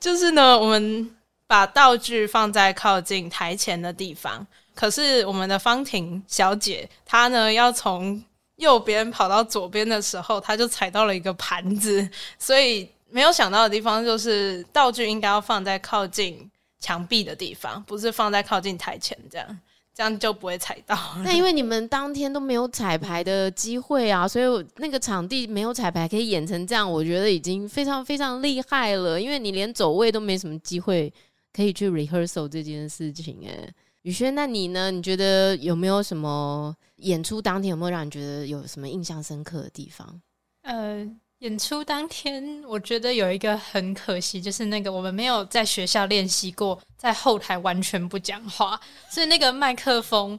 [0.00, 1.08] 就是呢，我们
[1.46, 4.44] 把道具放在靠近台前的地方，
[4.74, 8.20] 可是我们的方婷小姐她呢要从
[8.56, 16.50] 右边跑到左边的时候，她就踩到了一个盘子，所以没有想到的地方就是道具应该要放在靠近
[16.80, 19.60] 墙壁的地方，不是放在靠近台前这样。
[19.96, 20.94] 这样就不会踩到。
[21.24, 29.18] 那因为你们当天都没有彩排的机会啊，所以那个场地没有彩排可以演成这样，我觉得已经非常非常厉害了。
[29.18, 31.10] 因为你连走位都没什么机会
[31.50, 33.38] 可以去 rehearsal 这件事情。
[33.46, 33.66] 哎，
[34.02, 34.90] 宇轩，那你呢？
[34.90, 40.20] 你觉得有没有什么演出当天有没有让你觉得有什么印象深刻的地方？
[40.62, 41.10] 呃。
[41.40, 48.80] 演出当天，我觉得有一个很可惜，就是那个我们没有在学校练习过，在后台完全不讲话，
[49.10, 50.38] 所以那个麦克风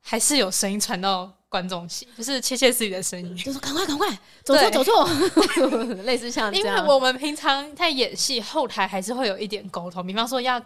[0.00, 4.08] 还是有声音传到观众席，就是窃窃私语的声音，就说赶快赶快
[4.42, 5.08] 走错走错，
[6.04, 6.78] 类似像这样。
[6.78, 10.60] 因为我们平常在演戏，后台还是会有一点沟通，比方说要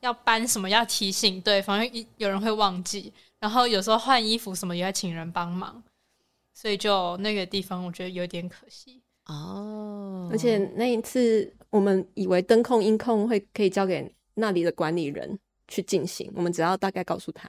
[0.00, 5.82] 要搬什么，要提醒对方，有人会忘记，然后有时候换衣服什么也要请人帮忙，
[6.54, 9.02] 所以就那个地方我觉得有点可惜。
[9.26, 10.32] 哦，oh.
[10.32, 17.48] 而且那一次我们以为灯控、音控会可以交给那里的管理人去进行，我们只要大概告诉他，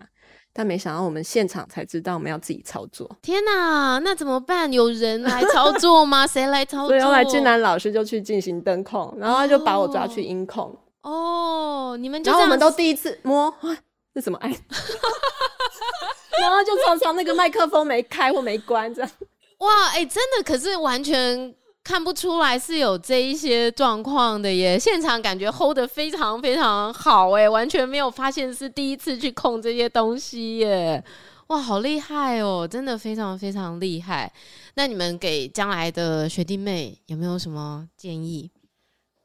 [0.51, 3.07] 但没想到我们现场才知道我们要自己操作。
[3.21, 4.71] 天哪，那怎么办？
[4.73, 6.25] 有人来操作吗？
[6.25, 6.89] 谁来操作？
[6.89, 10.75] 所以后来俊男老师就去进行灯控，然后他就把我抓去音控。
[11.03, 11.97] 哦，oh.
[11.97, 13.77] 你们就然后我们都第一次摸，哇，
[14.15, 14.51] 是什么按？
[16.41, 19.11] 然后就常常那个麦克风没开或没关这样。
[19.59, 21.53] 哇，哎、欸，真的，可是完全。
[21.87, 31.01] 看不出来是有这一些状况的耶，现场感觉 hold 的非常非常好哎，完全没有发现是第一次去控这些东西耶，
[31.47, 34.29] 哇，好厉害哦，真的非常非常厉害。
[34.73, 38.51] 那你们给将来的学弟妹有没有什么建议？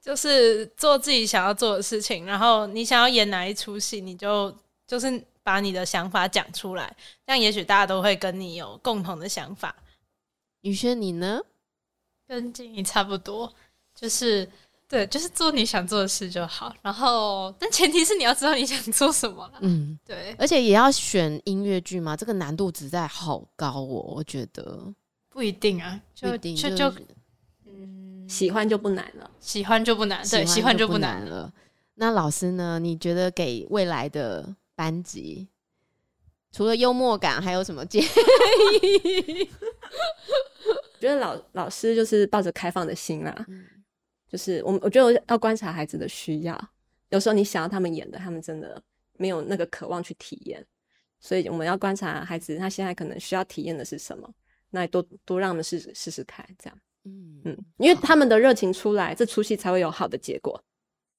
[0.01, 4.55] 就是做自己想要做的事情，然后你想要演哪一出戏，你就
[4.87, 6.95] 就是把你的想法讲出来，
[7.27, 9.75] 这样也许大家都会跟你有共同的想法。
[10.61, 11.41] 宇轩，你呢？
[12.33, 13.53] 跟静怡差不多，
[13.95, 14.49] 就是
[14.89, 16.75] 对，就是做你想做的事就好。
[16.81, 19.51] 然后，但前提是你要知道你想做什么。
[19.61, 24.83] 嗯，对，而且也要选音乐剧嘛，这个难度实在好高哦，我觉得
[25.29, 26.91] 不一定啊，就定就，就
[27.67, 31.53] 嗯，喜欢就不难了，喜欢就不难，对，喜欢就不难了。
[31.97, 32.79] 那老师呢？
[32.79, 35.47] 你觉得给未来的班级，
[36.51, 39.51] 除了幽默感，还有什么建议？
[41.03, 43.67] 我觉得老老师就是抱着开放的心啦，嗯、
[44.29, 46.71] 就是我我觉得我要观察孩子的需要，
[47.09, 48.81] 有时候你想要他们演的，他们真的
[49.15, 50.65] 没有那个渴望去体验，
[51.19, 54.33] 所以我们要观察孩子他现在可能需要体验的是什么，
[54.71, 57.43] 那多多让他们试试试试看，这样，嗯。
[57.47, 60.63] 嗯，因为他们的热情出来，好这出戏才会有好的结果，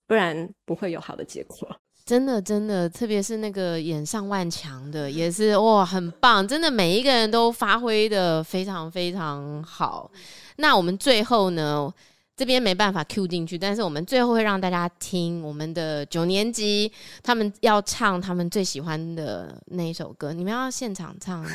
[0.07, 1.81] 不然不会有好的结果。
[2.05, 6.45] 真的，真的，特别是那个演上万强的，也是哇，很棒！
[6.45, 10.11] 真的，每一个人都发挥的非常非常好。
[10.57, 11.89] 那我们最后呢，
[12.35, 16.91] 这边没办法 cue 进去，但是我们最后会让大家听我们的九年级
[17.23, 20.33] 他们要唱他们最喜欢的那一首歌。
[20.33, 21.45] 你们要现场唱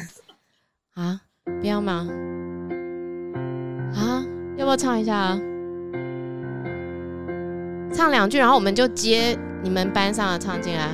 [0.95, 1.21] 啊？
[1.61, 2.09] 不要吗？
[3.95, 4.25] 啊？
[4.57, 5.39] 要不要唱一下？
[7.93, 10.89] 唱两句，然后我们就接你们班上的唱进来。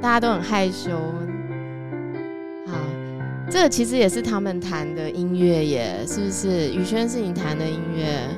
[0.00, 0.90] 大家都很害羞。
[2.66, 2.76] 好，
[3.48, 6.70] 这个其实也是他们弹的音乐耶，是不是？
[6.72, 8.28] 宇轩是你弹的音乐，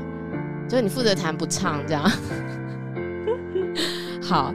[0.69, 2.11] 就你负责弹不唱这样。
[4.23, 4.55] 好。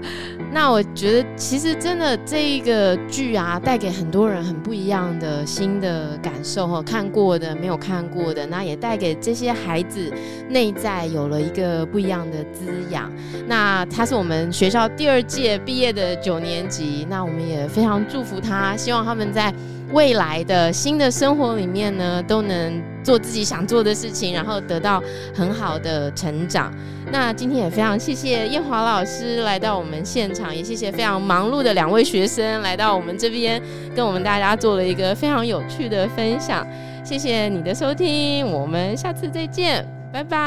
[0.53, 6.83] 那我觉得，其实真的这一个剧啊，带给很多人很不一样的新的感受哈。
[6.83, 10.11] 看过的，没有看过的，那也带给这些孩子
[10.49, 13.09] 内在有了一个不一样的滋养。
[13.47, 19.53] 那他是我们学校第二届毕业的九年级，那我们也非常祝福他，希望他们在
[19.91, 25.01] 未来的新的生活里面呢，都能做自己想做的事情，然后得到
[25.33, 26.73] 很好的成长。
[27.11, 33.61] 那今天也非常谢谢彦华老师来到我们现场，也谢谢非常忙碌的两位学生来到我们这边，
[33.93, 36.65] 跟我们大家做了一个非常有趣的分享。
[37.03, 40.37] 谢谢你的收听，我们下次再见，拜拜，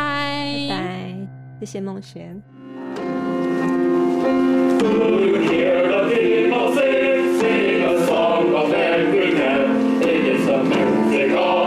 [0.70, 1.14] 拜拜，
[1.60, 2.42] 谢谢梦璇。
[11.14, 11.63] Music